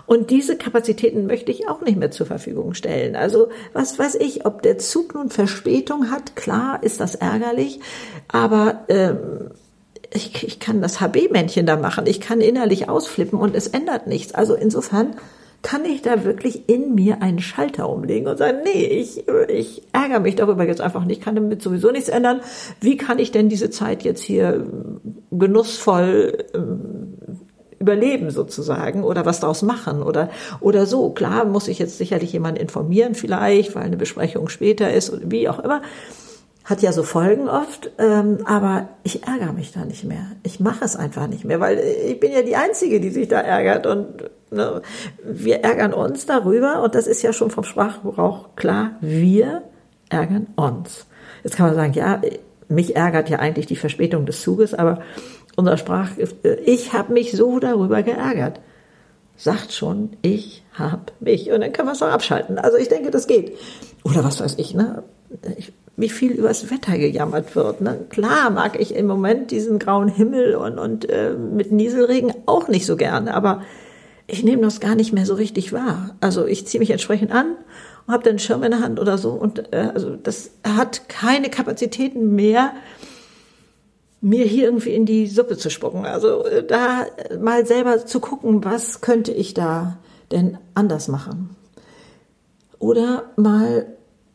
Und 0.06 0.30
diese 0.30 0.56
Kapazitäten 0.56 1.26
möchte 1.26 1.52
ich 1.52 1.68
auch 1.68 1.80
nicht 1.80 1.98
mehr 1.98 2.10
zur 2.10 2.26
Verfügung 2.26 2.74
stellen. 2.74 3.16
Also 3.16 3.48
was 3.72 3.98
weiß 3.98 4.16
ich, 4.16 4.46
ob 4.46 4.62
der 4.62 4.78
Zug 4.78 5.14
nun 5.14 5.30
Verspätung 5.30 6.10
hat, 6.10 6.36
klar 6.36 6.82
ist 6.82 7.00
das 7.00 7.14
ärgerlich, 7.14 7.80
aber 8.28 8.84
ähm, 8.88 9.50
ich, 10.12 10.44
ich 10.44 10.60
kann 10.60 10.80
das 10.80 11.00
HB-Männchen 11.00 11.66
da 11.66 11.76
machen, 11.76 12.06
ich 12.06 12.20
kann 12.20 12.40
innerlich 12.40 12.88
ausflippen 12.88 13.38
und 13.38 13.54
es 13.54 13.66
ändert 13.66 14.06
nichts. 14.06 14.34
Also 14.34 14.54
insofern 14.54 15.16
kann 15.62 15.84
ich 15.84 16.02
da 16.02 16.24
wirklich 16.24 16.68
in 16.68 16.94
mir 16.94 17.22
einen 17.22 17.40
Schalter 17.40 17.88
umlegen 17.88 18.28
und 18.28 18.36
sagen, 18.36 18.58
nee, 18.62 18.84
ich, 18.84 19.24
ich 19.48 19.82
ärgere 19.92 20.20
mich 20.20 20.36
darüber 20.36 20.64
jetzt 20.64 20.80
einfach 20.80 21.04
nicht, 21.04 21.22
kann 21.22 21.34
damit 21.34 21.60
sowieso 21.60 21.90
nichts 21.90 22.08
ändern. 22.08 22.40
Wie 22.80 22.96
kann 22.96 23.18
ich 23.18 23.32
denn 23.32 23.48
diese 23.48 23.70
Zeit 23.70 24.04
jetzt 24.04 24.22
hier 24.22 24.64
genussvoll 25.32 26.44
ähm, 26.54 27.14
überleben 27.86 28.30
sozusagen 28.30 29.04
oder 29.04 29.24
was 29.24 29.38
daraus 29.38 29.62
machen 29.62 30.02
oder, 30.02 30.28
oder 30.60 30.86
so. 30.86 31.10
Klar 31.10 31.44
muss 31.44 31.68
ich 31.68 31.78
jetzt 31.78 31.98
sicherlich 31.98 32.32
jemanden 32.32 32.60
informieren 32.60 33.14
vielleicht, 33.14 33.76
weil 33.76 33.84
eine 33.84 33.96
Besprechung 33.96 34.48
später 34.48 34.92
ist 34.92 35.10
oder 35.10 35.22
wie 35.30 35.48
auch 35.48 35.60
immer. 35.60 35.82
Hat 36.64 36.82
ja 36.82 36.90
so 36.90 37.04
Folgen 37.04 37.48
oft, 37.48 37.92
ähm, 37.98 38.38
aber 38.44 38.88
ich 39.04 39.22
ärgere 39.24 39.52
mich 39.52 39.70
da 39.70 39.84
nicht 39.84 40.02
mehr. 40.02 40.26
Ich 40.42 40.58
mache 40.58 40.84
es 40.84 40.96
einfach 40.96 41.28
nicht 41.28 41.44
mehr, 41.44 41.60
weil 41.60 41.78
ich 41.78 42.18
bin 42.18 42.32
ja 42.32 42.42
die 42.42 42.56
Einzige, 42.56 42.98
die 42.98 43.10
sich 43.10 43.28
da 43.28 43.38
ärgert 43.38 43.86
und 43.86 44.30
ne, 44.50 44.82
wir 45.22 45.62
ärgern 45.62 45.94
uns 45.94 46.26
darüber 46.26 46.82
und 46.82 46.96
das 46.96 47.06
ist 47.06 47.22
ja 47.22 47.32
schon 47.32 47.50
vom 47.50 47.62
Sprachgebrauch 47.62 48.56
klar, 48.56 48.96
wir 49.00 49.62
ärgern 50.08 50.48
uns. 50.56 51.06
Jetzt 51.44 51.56
kann 51.56 51.66
man 51.66 51.76
sagen, 51.76 51.92
ja, 51.92 52.20
mich 52.68 52.96
ärgert 52.96 53.28
ja 53.28 53.38
eigentlich 53.38 53.66
die 53.66 53.76
Verspätung 53.76 54.26
des 54.26 54.42
Zuges, 54.42 54.74
aber 54.74 54.98
unser 55.56 55.76
Sprach, 55.76 56.10
ich 56.64 56.92
habe 56.92 57.12
mich 57.12 57.32
so 57.32 57.58
darüber 57.58 58.02
geärgert. 58.02 58.60
Sagt 59.36 59.72
schon, 59.72 60.16
ich 60.22 60.64
habe 60.72 61.12
mich. 61.20 61.50
Und 61.50 61.60
dann 61.60 61.72
kann 61.72 61.86
man 61.86 61.94
es 61.94 62.02
auch 62.02 62.08
abschalten. 62.08 62.58
Also 62.58 62.78
ich 62.78 62.88
denke, 62.88 63.10
das 63.10 63.26
geht. 63.26 63.56
Oder 64.04 64.24
was 64.24 64.40
weiß 64.40 64.54
ich, 64.58 64.74
ne? 64.74 65.02
Ich, 65.58 65.72
wie 65.96 66.08
viel 66.08 66.32
übers 66.32 66.70
Wetter 66.70 66.98
gejammert 66.98 67.56
wird. 67.56 67.80
Ne? 67.80 68.06
Klar 68.10 68.50
mag 68.50 68.78
ich 68.78 68.94
im 68.94 69.06
Moment 69.06 69.50
diesen 69.50 69.78
grauen 69.78 70.08
Himmel 70.08 70.54
und, 70.54 70.78
und 70.78 71.08
äh, 71.08 71.32
mit 71.32 71.72
Nieselregen 71.72 72.32
auch 72.46 72.68
nicht 72.68 72.86
so 72.86 72.96
gerne, 72.96 73.34
aber 73.34 73.62
ich 74.26 74.42
nehme 74.42 74.62
das 74.62 74.80
gar 74.80 74.94
nicht 74.94 75.12
mehr 75.12 75.24
so 75.24 75.34
richtig 75.34 75.72
wahr. 75.72 76.16
Also 76.20 76.46
ich 76.46 76.66
ziehe 76.66 76.80
mich 76.80 76.90
entsprechend 76.90 77.32
an 77.32 77.56
und 78.06 78.12
habe 78.12 78.24
den 78.24 78.38
Schirm 78.38 78.62
in 78.62 78.72
der 78.72 78.80
Hand 78.80 79.00
oder 79.00 79.16
so 79.16 79.30
und 79.30 79.72
äh, 79.72 79.90
also 79.94 80.16
das 80.16 80.50
hat 80.64 81.08
keine 81.08 81.48
Kapazitäten 81.48 82.34
mehr, 82.34 82.72
mir 84.20 84.44
hier 84.44 84.64
irgendwie 84.64 84.94
in 84.94 85.06
die 85.06 85.26
Suppe 85.26 85.56
zu 85.56 85.70
spucken. 85.70 86.04
Also 86.04 86.44
äh, 86.44 86.64
da 86.64 87.06
mal 87.40 87.66
selber 87.66 88.06
zu 88.06 88.20
gucken, 88.20 88.64
was 88.64 89.00
könnte 89.00 89.32
ich 89.32 89.54
da 89.54 89.98
denn 90.32 90.58
anders 90.74 91.08
machen. 91.08 91.50
Oder 92.78 93.30
mal 93.36 93.86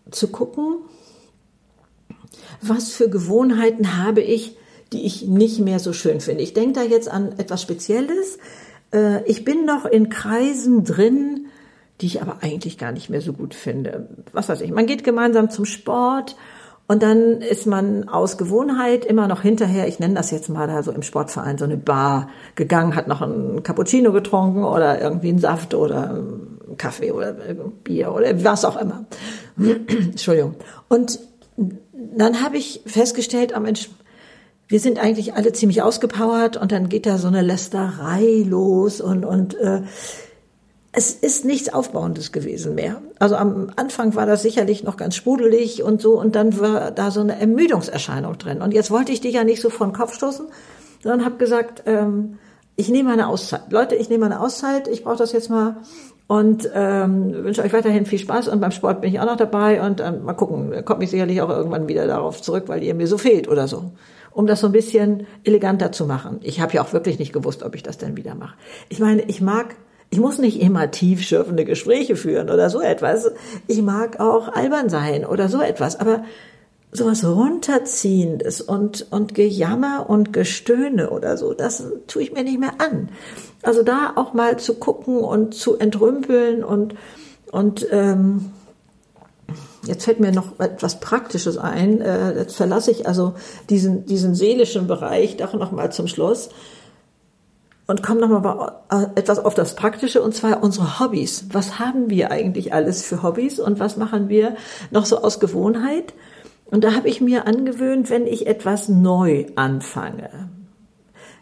zu 0.10 0.28
gucken, 0.30 0.78
was 2.62 2.92
für 2.92 3.10
Gewohnheiten 3.10 3.98
habe 3.98 4.22
ich, 4.22 4.58
die 4.94 5.06
ich 5.06 5.28
nicht 5.28 5.60
mehr 5.60 5.80
so 5.80 5.94
schön 5.94 6.22
finde. 6.22 6.44
Ich 6.44 6.54
denke 6.54 6.74
da 6.74 6.84
jetzt 6.84 7.10
an 7.10 7.34
etwas 7.38 7.62
Spezielles. 7.62 8.40
Äh, 8.94 9.24
ich 9.26 9.46
bin 9.46 9.66
noch 9.66 9.86
in 9.86 10.10
Kreisen 10.10 10.84
drin, 10.84 11.48
die 12.02 12.08
ich 12.08 12.22
aber 12.22 12.40
eigentlich 12.42 12.78
gar 12.78 12.92
nicht 12.92 13.10
mehr 13.10 13.22
so 13.22 13.34
gut 13.34 13.54
finde. 13.54 14.10
Was 14.34 14.50
weiß 14.50 14.62
ich, 14.62 14.72
man 14.72 14.88
geht 14.88 15.04
gemeinsam 15.04 15.50
zum 15.50 15.66
Sport 15.66 16.36
und 16.92 17.02
dann 17.02 17.40
ist 17.40 17.68
man 17.68 18.10
aus 18.10 18.38
Gewohnheit 18.38 19.06
immer 19.06 19.30
noch 19.30 19.44
hinterher, 19.44 19.88
ich 19.88 20.00
nenne 20.00 20.16
das 20.16 20.30
jetzt 20.30 20.50
mal 20.50 20.68
da 20.68 20.84
so 20.84 20.92
im 20.92 21.04
Sportverein, 21.04 21.58
so 21.58 21.64
eine 21.64 21.78
Bar 21.78 22.28
gegangen, 22.56 22.98
hat 22.98 23.08
noch 23.08 23.22
einen 23.22 23.64
Cappuccino 23.64 24.12
getrunken 24.12 24.66
oder 24.66 25.02
irgendwie 25.02 25.30
einen 25.30 25.40
Saft 25.40 25.74
oder 25.74 26.10
einen 26.10 26.76
Kaffee 26.78 27.14
oder 27.14 27.32
Bier 27.32 28.12
oder 28.12 28.44
was 28.44 28.66
auch 28.66 28.76
immer. 28.76 29.06
Entschuldigung. 29.58 30.56
Und 30.90 31.22
dann 32.18 32.44
habe 32.44 32.58
ich 32.58 32.82
festgestellt, 32.86 33.54
am 33.54 33.64
Mensch, 33.64 33.90
wir 34.68 34.82
sind 34.82 35.00
eigentlich 35.00 35.34
alle 35.36 35.54
ziemlich 35.54 35.82
ausgepowert 35.82 36.58
und 36.58 36.74
dann 36.74 36.90
geht 36.90 37.06
da 37.06 37.18
so 37.18 37.30
eine 37.30 37.42
Lästerei 37.42 38.44
los 38.46 39.00
und, 39.00 39.24
und 39.24 39.58
äh, 39.58 39.84
es 40.94 41.14
ist 41.14 41.46
nichts 41.46 41.74
Aufbauendes 41.74 42.32
gewesen 42.32 42.76
mehr. 42.76 43.02
Also 43.18 43.36
am 43.36 43.72
Anfang 43.78 44.16
war 44.16 44.26
das 44.26 44.42
sicherlich 44.42 44.84
noch 44.84 44.98
ganz 44.98 45.16
sprudelig 45.16 45.84
und 45.84 46.02
so 46.02 46.20
und 46.20 46.36
dann 46.36 46.60
war 46.60 46.92
da 46.92 47.12
so 47.12 47.22
eine 47.22 47.40
Ermüdungserscheinung 47.40 48.38
drin. 48.38 48.62
Und 48.62 48.74
jetzt 48.74 48.92
wollte 48.92 49.14
ich 49.14 49.22
dich 49.22 49.36
ja 49.36 49.44
nicht 49.44 49.62
so 49.62 49.70
vor 49.70 49.88
den 49.88 49.94
Kopf 49.94 50.14
stoßen, 50.14 50.48
sondern 51.02 51.24
habe 51.24 51.38
gesagt, 51.38 51.84
ähm, 51.86 52.40
ich 52.76 52.90
nehme 52.90 53.12
eine 53.12 53.28
Auszeit. 53.28 53.72
Leute, 53.72 53.96
ich 53.96 54.10
nehme 54.10 54.26
eine 54.26 54.42
Auszeit, 54.42 54.90
ich 54.90 55.04
brauche 55.04 55.18
das 55.18 55.32
jetzt 55.32 55.50
mal 55.50 55.78
und 56.28 56.70
ähm, 56.74 57.32
wünsche 57.44 57.64
euch 57.64 57.72
weiterhin 57.72 58.06
viel 58.06 58.20
Spaß 58.20 58.50
und 58.50 58.60
beim 58.60 58.72
Sport 58.72 59.00
bin 59.02 59.14
ich 59.14 59.20
auch 59.22 59.26
noch 59.26 59.38
dabei 59.38 59.82
und 59.82 60.02
ähm, 60.02 60.24
mal 60.24 60.34
gucken, 60.34 60.84
kommt 60.84 61.00
mich 61.00 61.10
sicherlich 61.10 61.42
auch 61.42 61.50
irgendwann 61.50 61.88
wieder 61.88 62.06
darauf 62.06 62.42
zurück, 62.42 62.66
weil 62.68 62.84
ihr 62.84 62.96
mir 62.96 63.08
so 63.08 63.18
fehlt 63.18 63.48
oder 63.48 63.68
so. 63.68 63.92
Um 64.32 64.48
das 64.48 64.62
so 64.62 64.68
ein 64.68 64.72
bisschen 64.74 65.28
eleganter 65.44 65.92
zu 65.92 66.06
machen. 66.06 66.40
Ich 66.42 66.62
habe 66.62 66.74
ja 66.74 66.82
auch 66.82 66.94
wirklich 66.94 67.20
nicht 67.20 67.34
gewusst, 67.34 67.64
ob 67.64 67.76
ich 67.76 67.84
das 67.84 67.98
denn 67.98 68.16
wieder 68.16 68.34
mache. 68.36 68.56
Ich 68.88 69.00
meine, 69.00 69.24
ich 69.24 69.42
mag 69.42 69.76
ich 70.12 70.20
muss 70.20 70.38
nicht 70.40 70.62
immer 70.62 70.92
tiefschürfende 70.92 71.64
Gespräche 71.64 72.18
führen 72.18 72.50
oder 72.50 72.70
so 72.70 72.82
etwas. 72.82 73.32
Ich 73.68 73.82
mag 73.82 74.20
auch 74.20 74.50
albern 74.50 74.90
sein 74.90 75.26
oder 75.26 75.48
so 75.48 75.62
etwas. 75.62 76.00
Aber 76.02 76.26
sowas 76.92 77.24
runterziehendes 77.24 78.60
und, 78.60 79.08
und 79.10 79.34
Gejammer 79.34 80.10
und 80.10 80.34
Gestöhne 80.34 81.12
oder 81.12 81.38
so, 81.38 81.54
das 81.54 81.86
tue 82.08 82.24
ich 82.24 82.34
mir 82.34 82.44
nicht 82.44 82.60
mehr 82.60 82.74
an. 82.80 83.08
Also 83.64 83.84
da 83.84 84.12
auch 84.18 84.34
mal 84.34 84.60
zu 84.60 84.74
gucken 84.74 85.20
und 85.20 85.56
zu 85.56 85.78
entrümpeln 85.78 86.66
und, 86.66 86.96
und 87.50 87.88
ähm, 87.92 88.52
jetzt 89.86 90.04
fällt 90.04 90.20
mir 90.20 90.34
noch 90.34 90.60
etwas 90.60 91.00
Praktisches 91.00 91.58
ein. 91.58 92.02
Äh, 92.02 92.38
jetzt 92.38 92.58
verlasse 92.58 92.92
ich 92.92 93.08
also 93.08 93.36
diesen, 93.70 94.06
diesen 94.06 94.36
seelischen 94.36 94.88
Bereich 94.88 95.38
doch 95.38 95.54
noch 95.54 95.72
mal 95.72 95.90
zum 95.94 96.08
Schluss 96.08 96.50
und 97.92 98.02
komme 98.02 98.22
noch 98.22 98.30
mal 98.30 98.82
äh, 98.90 99.20
etwas 99.20 99.38
auf 99.38 99.54
das 99.54 99.76
Praktische 99.76 100.22
und 100.22 100.34
zwar 100.34 100.64
unsere 100.64 101.02
Hobbys. 101.02 101.48
Was 101.52 101.78
haben 101.78 102.10
wir 102.10 102.32
eigentlich 102.32 102.74
alles 102.74 103.06
für 103.06 103.22
Hobbys 103.22 103.60
und 103.60 103.82
was 103.82 103.98
machen 103.98 104.30
wir 104.30 104.56
noch 104.92 105.06
so 105.06 105.22
aus 105.22 105.42
Gewohnheit? 105.42 106.14
Und 106.68 106.86
da 106.86 106.94
habe 106.96 107.10
ich 107.10 107.20
mir 107.20 107.48
angewöhnt, 107.48 108.10
wenn 108.10 108.26
ich 108.26 108.48
etwas 108.48 108.88
neu 108.88 109.48
anfange. 109.58 110.50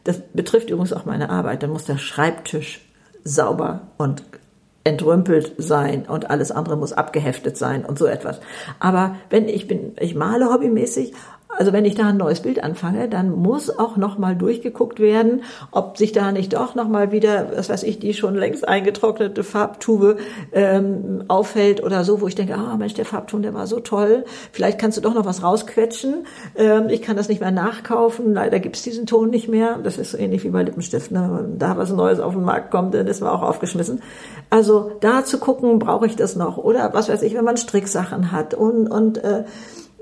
Das 0.04 0.22
betrifft 0.34 0.72
übrigens 0.72 0.92
auch 0.92 1.06
meine 1.06 1.30
Arbeit. 1.30 1.62
Dann 1.62 1.70
muss 1.70 1.86
der 1.86 2.00
Schreibtisch 2.00 2.82
sauber 3.24 3.82
und 3.98 4.24
entrümpelt 4.84 5.54
sein 5.58 6.08
und 6.08 6.32
alles 6.32 6.52
andere 6.52 6.78
muss 6.78 6.94
abgeheftet 6.94 7.58
sein 7.58 7.86
und 7.86 8.00
so 8.00 8.08
etwas. 8.08 8.40
Aber 8.80 9.18
wenn 9.30 9.48
ich 9.48 9.68
bin, 9.68 9.92
ich 10.00 10.16
male 10.16 10.52
hobbymäßig 10.52 11.14
also 11.58 11.74
wenn 11.74 11.84
ich 11.84 11.96
da 11.96 12.10
ein 12.10 12.18
neues 12.18 12.42
Bild 12.42 12.64
anfange, 12.64 13.10
dann 13.10 13.32
muss 13.32 13.76
auch 13.76 13.98
nochmal 13.98 14.36
durchgeguckt 14.36 15.00
werden, 15.00 15.42
ob 15.72 15.98
sich 15.98 16.12
da 16.12 16.32
nicht 16.32 16.54
doch 16.54 16.76
nochmal 16.76 17.12
wieder, 17.12 17.52
was 17.56 17.70
weiß 17.70 17.84
ich, 17.84 18.00
die 18.00 18.14
schon 18.14 18.36
längst 18.36 18.68
eingetrocknete 18.68 19.44
Farbtube 19.44 20.18
ähm, 20.52 21.24
auffällt 21.28 21.84
oder 21.84 22.04
so, 22.04 22.22
wo 22.22 22.28
ich 22.28 22.36
denke, 22.36 22.56
ah 22.56 22.78
Mensch, 22.78 22.94
der 22.94 23.06
Farbton, 23.06 23.42
der 23.42 23.56
war 23.56 23.66
so 23.66 23.80
toll, 23.80 24.26
vielleicht 24.52 24.80
kannst 24.80 24.98
du 24.98 25.02
doch 25.02 25.16
noch 25.16 25.26
was 25.26 25.42
rausquetschen. 25.42 26.28
Ähm, 26.56 26.90
ich 26.90 27.02
kann 27.02 27.18
das 27.18 27.30
nicht 27.30 27.42
mehr 27.42 27.52
nachkaufen, 27.52 28.34
leider 28.34 28.60
gibt's 28.60 28.84
diesen 28.84 29.08
Ton 29.08 29.32
nicht 29.32 29.50
mehr. 29.50 29.80
Das 29.84 29.98
ist 29.98 30.12
so 30.12 30.18
ähnlich 30.18 30.44
wie 30.44 30.50
bei 30.50 30.62
Lippenstift. 30.62 31.12
Ne? 31.12 31.30
Wenn 31.34 31.58
da 31.58 31.78
was 31.78 31.92
Neues 31.92 32.20
auf 32.20 32.36
den 32.36 32.44
Markt 32.44 32.70
kommt, 32.70 32.94
dann 32.94 33.08
ist 33.08 33.22
man 33.22 33.32
auch 33.32 33.42
aufgeschmissen. 33.42 34.02
Also 34.52 34.92
da 35.02 35.26
zu 35.26 35.40
gucken, 35.40 35.80
brauche 35.80 36.06
ich 36.06 36.16
das 36.16 36.36
noch? 36.36 36.58
Oder 36.58 36.94
was 36.94 37.10
weiß 37.10 37.24
ich, 37.24 37.34
wenn 37.34 37.44
man 37.44 37.58
Stricksachen 37.58 38.32
hat 38.32 38.54
und, 38.54 38.88
und 38.88 39.18
äh, 39.24 39.46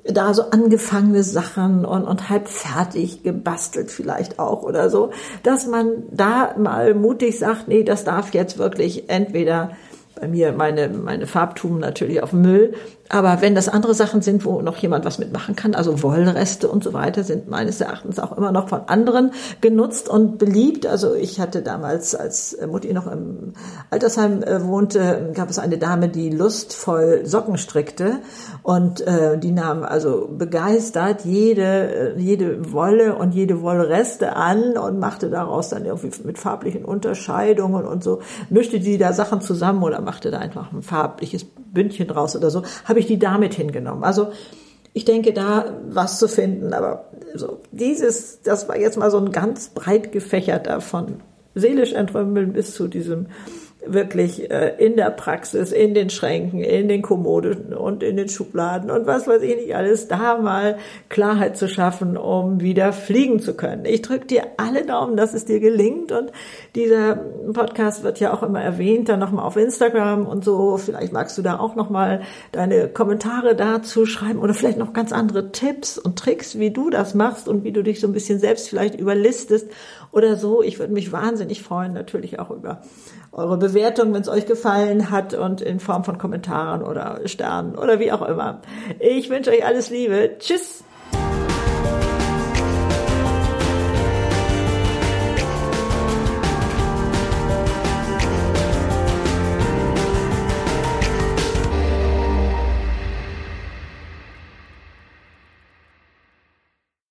da 0.10 0.34
so 0.34 0.50
angefangene 0.52 1.24
Sachen 1.24 1.86
und, 1.86 2.04
und 2.04 2.30
halb 2.30 2.48
fertig 2.48 3.24
gebastelt 3.24 3.91
vielleicht 3.91 4.39
auch 4.39 4.63
oder 4.63 4.89
so, 4.89 5.12
dass 5.43 5.67
man 5.67 6.04
da 6.12 6.56
mal 6.58 6.93
mutig 6.93 7.39
sagt, 7.39 7.67
nee, 7.67 7.84
das 7.84 8.04
darf 8.04 8.34
jetzt 8.34 8.58
wirklich 8.58 9.10
entweder 9.10 9.72
bei 10.20 10.28
mir 10.28 10.52
meine, 10.52 10.89
meine 10.89 11.28
Farbtuben 11.28 11.80
natürlich 11.80 12.24
auf 12.24 12.34
Müll. 12.34 12.74
Aber 13.10 13.41
wenn 13.41 13.56
das 13.56 13.70
andere 13.70 13.93
Sachen 13.93 14.22
sind, 14.22 14.43
wo 14.43 14.62
noch 14.62 14.78
jemand 14.78 15.06
was 15.06 15.17
mitmachen 15.17 15.56
kann, 15.56 15.76
also 15.76 16.04
Wollreste 16.04 16.67
und 16.67 16.84
so 16.84 16.93
weiter, 16.93 17.24
sind 17.24 17.50
meines 17.50 17.80
Erachtens 17.80 18.20
auch 18.20 18.38
immer 18.38 18.52
noch 18.52 18.67
von 18.67 18.82
anderen 18.88 19.32
genutzt 19.62 20.10
und 20.10 20.38
beliebt. 20.38 20.86
Also 20.86 21.13
ich 21.13 21.39
hatte 21.39 21.62
damals, 21.62 22.15
als 22.15 22.58
Mutti 22.70 22.93
noch 22.93 23.08
im 23.08 23.54
Altersheim 23.91 24.43
äh, 24.43 24.63
wohnte, 24.63 25.32
gab 25.34 25.50
es 25.50 25.60
eine 25.60 25.78
Dame, 25.78 26.10
die 26.10 26.30
lustvoll 26.30 27.22
Socken 27.26 27.58
strickte 27.58 28.17
und 28.63 29.02
äh, 29.02 29.38
die 29.38 29.52
nahm 29.52 29.84
also 29.84 30.30
begeistert 30.30 31.24
jede, 31.24 32.15
äh, 32.15 32.20
jede 32.20 32.74
Wolle 32.74 33.15
und 33.15 33.34
jede 33.34 33.62
Wollreste 33.62 34.36
an 34.36 34.78
und 34.78 35.00
machte 35.00 35.30
daraus 35.30 35.70
dann 35.70 35.86
irgendwie 35.86 36.12
mit 36.26 36.38
farblichen 36.38 36.84
Unterscheidungen 36.84 37.86
und 37.86 38.04
so, 38.04 38.20
mischte 38.50 38.80
die 38.80 38.98
da 38.98 39.13
Sachen 39.13 39.41
zusammen 39.41 39.84
oder 39.84 40.02
machte 40.02 40.32
da 40.32 40.39
einfach 40.39 40.72
ein 40.74 40.82
farbliches 40.82 41.46
Bündchen 41.78 42.08
draus 42.08 42.36
oder 42.36 42.50
so, 42.50 42.63
habe 42.86 43.00
ich 43.00 43.06
die 43.06 43.20
damit 43.20 43.54
hingenommen. 43.54 44.04
Also 44.04 44.32
ich 44.94 45.06
denke, 45.06 45.32
da 45.32 45.78
was 45.88 46.18
zu 46.18 46.28
finden, 46.28 46.74
aber 46.74 47.12
so 47.36 47.62
dieses, 47.72 48.42
das 48.42 48.68
war 48.68 48.80
jetzt 48.80 48.98
mal 48.98 49.12
so 49.12 49.20
ein 49.20 49.32
ganz 49.32 49.70
breit 49.70 50.12
gefächerter 50.12 50.82
von 50.82 51.22
seelisch 51.54 51.94
entrümpeln 51.94 52.54
bis 52.54 52.74
zu 52.74 52.88
diesem 52.88 53.28
wirklich 53.93 54.50
äh, 54.52 54.76
in 54.78 54.95
der 54.95 55.10
Praxis, 55.10 55.71
in 55.71 55.93
den 55.93 56.10
Schränken, 56.10 56.62
in 56.62 56.88
den 56.88 57.02
Kommoden 57.02 57.73
und 57.73 58.04
in 58.04 58.17
den 58.17 58.30
Schubladen 58.30 58.91
und 58.91 59.08
was 59.08 59.28
weiß 59.28 59.41
ich 59.41 59.56
nicht 59.56 59.76
alles, 59.76 60.08
da 60.08 60.38
mal 60.38 60.78
Klarheit 61.10 61.58
zu 61.58 61.67
schaffen, 61.67 62.17
um 62.17 62.62
wieder 62.62 62.93
fliegen 62.93 63.39
zu 63.39 63.56
können. 63.56 63.86
Ich 63.86 64.02
drücke 64.02 64.26
dir 64.26 64.43
alle 64.58 64.86
Daumen, 64.86 65.17
dass 65.17 65.34
es 65.34 65.45
dir 65.45 65.60
gelingt 65.60 66.12
und 66.12 66.32
dieser 66.76 67.15
Podcast 67.54 68.04
wird 68.04 68.19
ja 68.19 68.34
auch 68.34 68.43
immer 68.43 68.62
erwähnt, 68.62 69.10
dann 69.10 69.19
nochmal 69.19 69.45
auf 69.45 69.58
Instagram 69.58 70.26
und 70.26 70.43
so. 70.43 70.78
Vielleicht 70.78 71.13
magst 71.13 71.38
du 71.38 71.41
da 71.41 71.60
auch 71.60 71.76
nochmal 71.76 72.21
deine 72.52 72.88
Kommentare 72.88 73.56
dazu 73.56 74.06
schreiben 74.06 74.39
oder 74.39 74.54
vielleicht 74.54 74.78
noch 74.78 74.93
ganz 74.93 75.12
andere 75.12 75.52
Tipps 75.52 75.97
und 75.97 76.19
Tricks, 76.19 76.60
wie 76.60 76.71
du 76.71 76.89
das 76.89 77.13
machst 77.13 77.47
und 77.47 77.63
wie 77.63 77.71
du 77.71 77.84
dich 77.84 78.00
so 78.00 78.08
ein 78.08 78.13
bisschen 78.13 78.39
selbst 78.39 78.69
vielleicht 78.69 79.00
überlistest 79.00 79.69
oder 80.12 80.36
so. 80.36 80.62
Ich 80.62 80.80
würde 80.80 80.93
mich 80.93 81.12
wahnsinnig 81.12 81.62
freuen, 81.62 81.93
natürlich 81.93 82.39
auch 82.39 82.52
über 82.52 82.82
eure 83.38 83.58
Bewertung, 83.58 84.13
wenn 84.13 84.21
es 84.21 84.30
euch 84.30 84.47
gefallen 84.47 85.12
hat 85.12 85.34
und 85.36 85.62
in 85.62 85.80
Form 85.80 86.04
von 86.04 86.17
Kommentaren 86.17 86.82
oder 86.82 87.21
Sternen 87.26 87.78
oder 87.78 88.00
wie 88.00 88.12
auch 88.12 88.28
immer. 88.28 88.62
Ich 89.00 89.30
wünsche 89.30 89.52
euch 89.52 89.63
alles 89.65 89.89
Liebe. 89.91 90.38
Tschüss. 90.39 90.84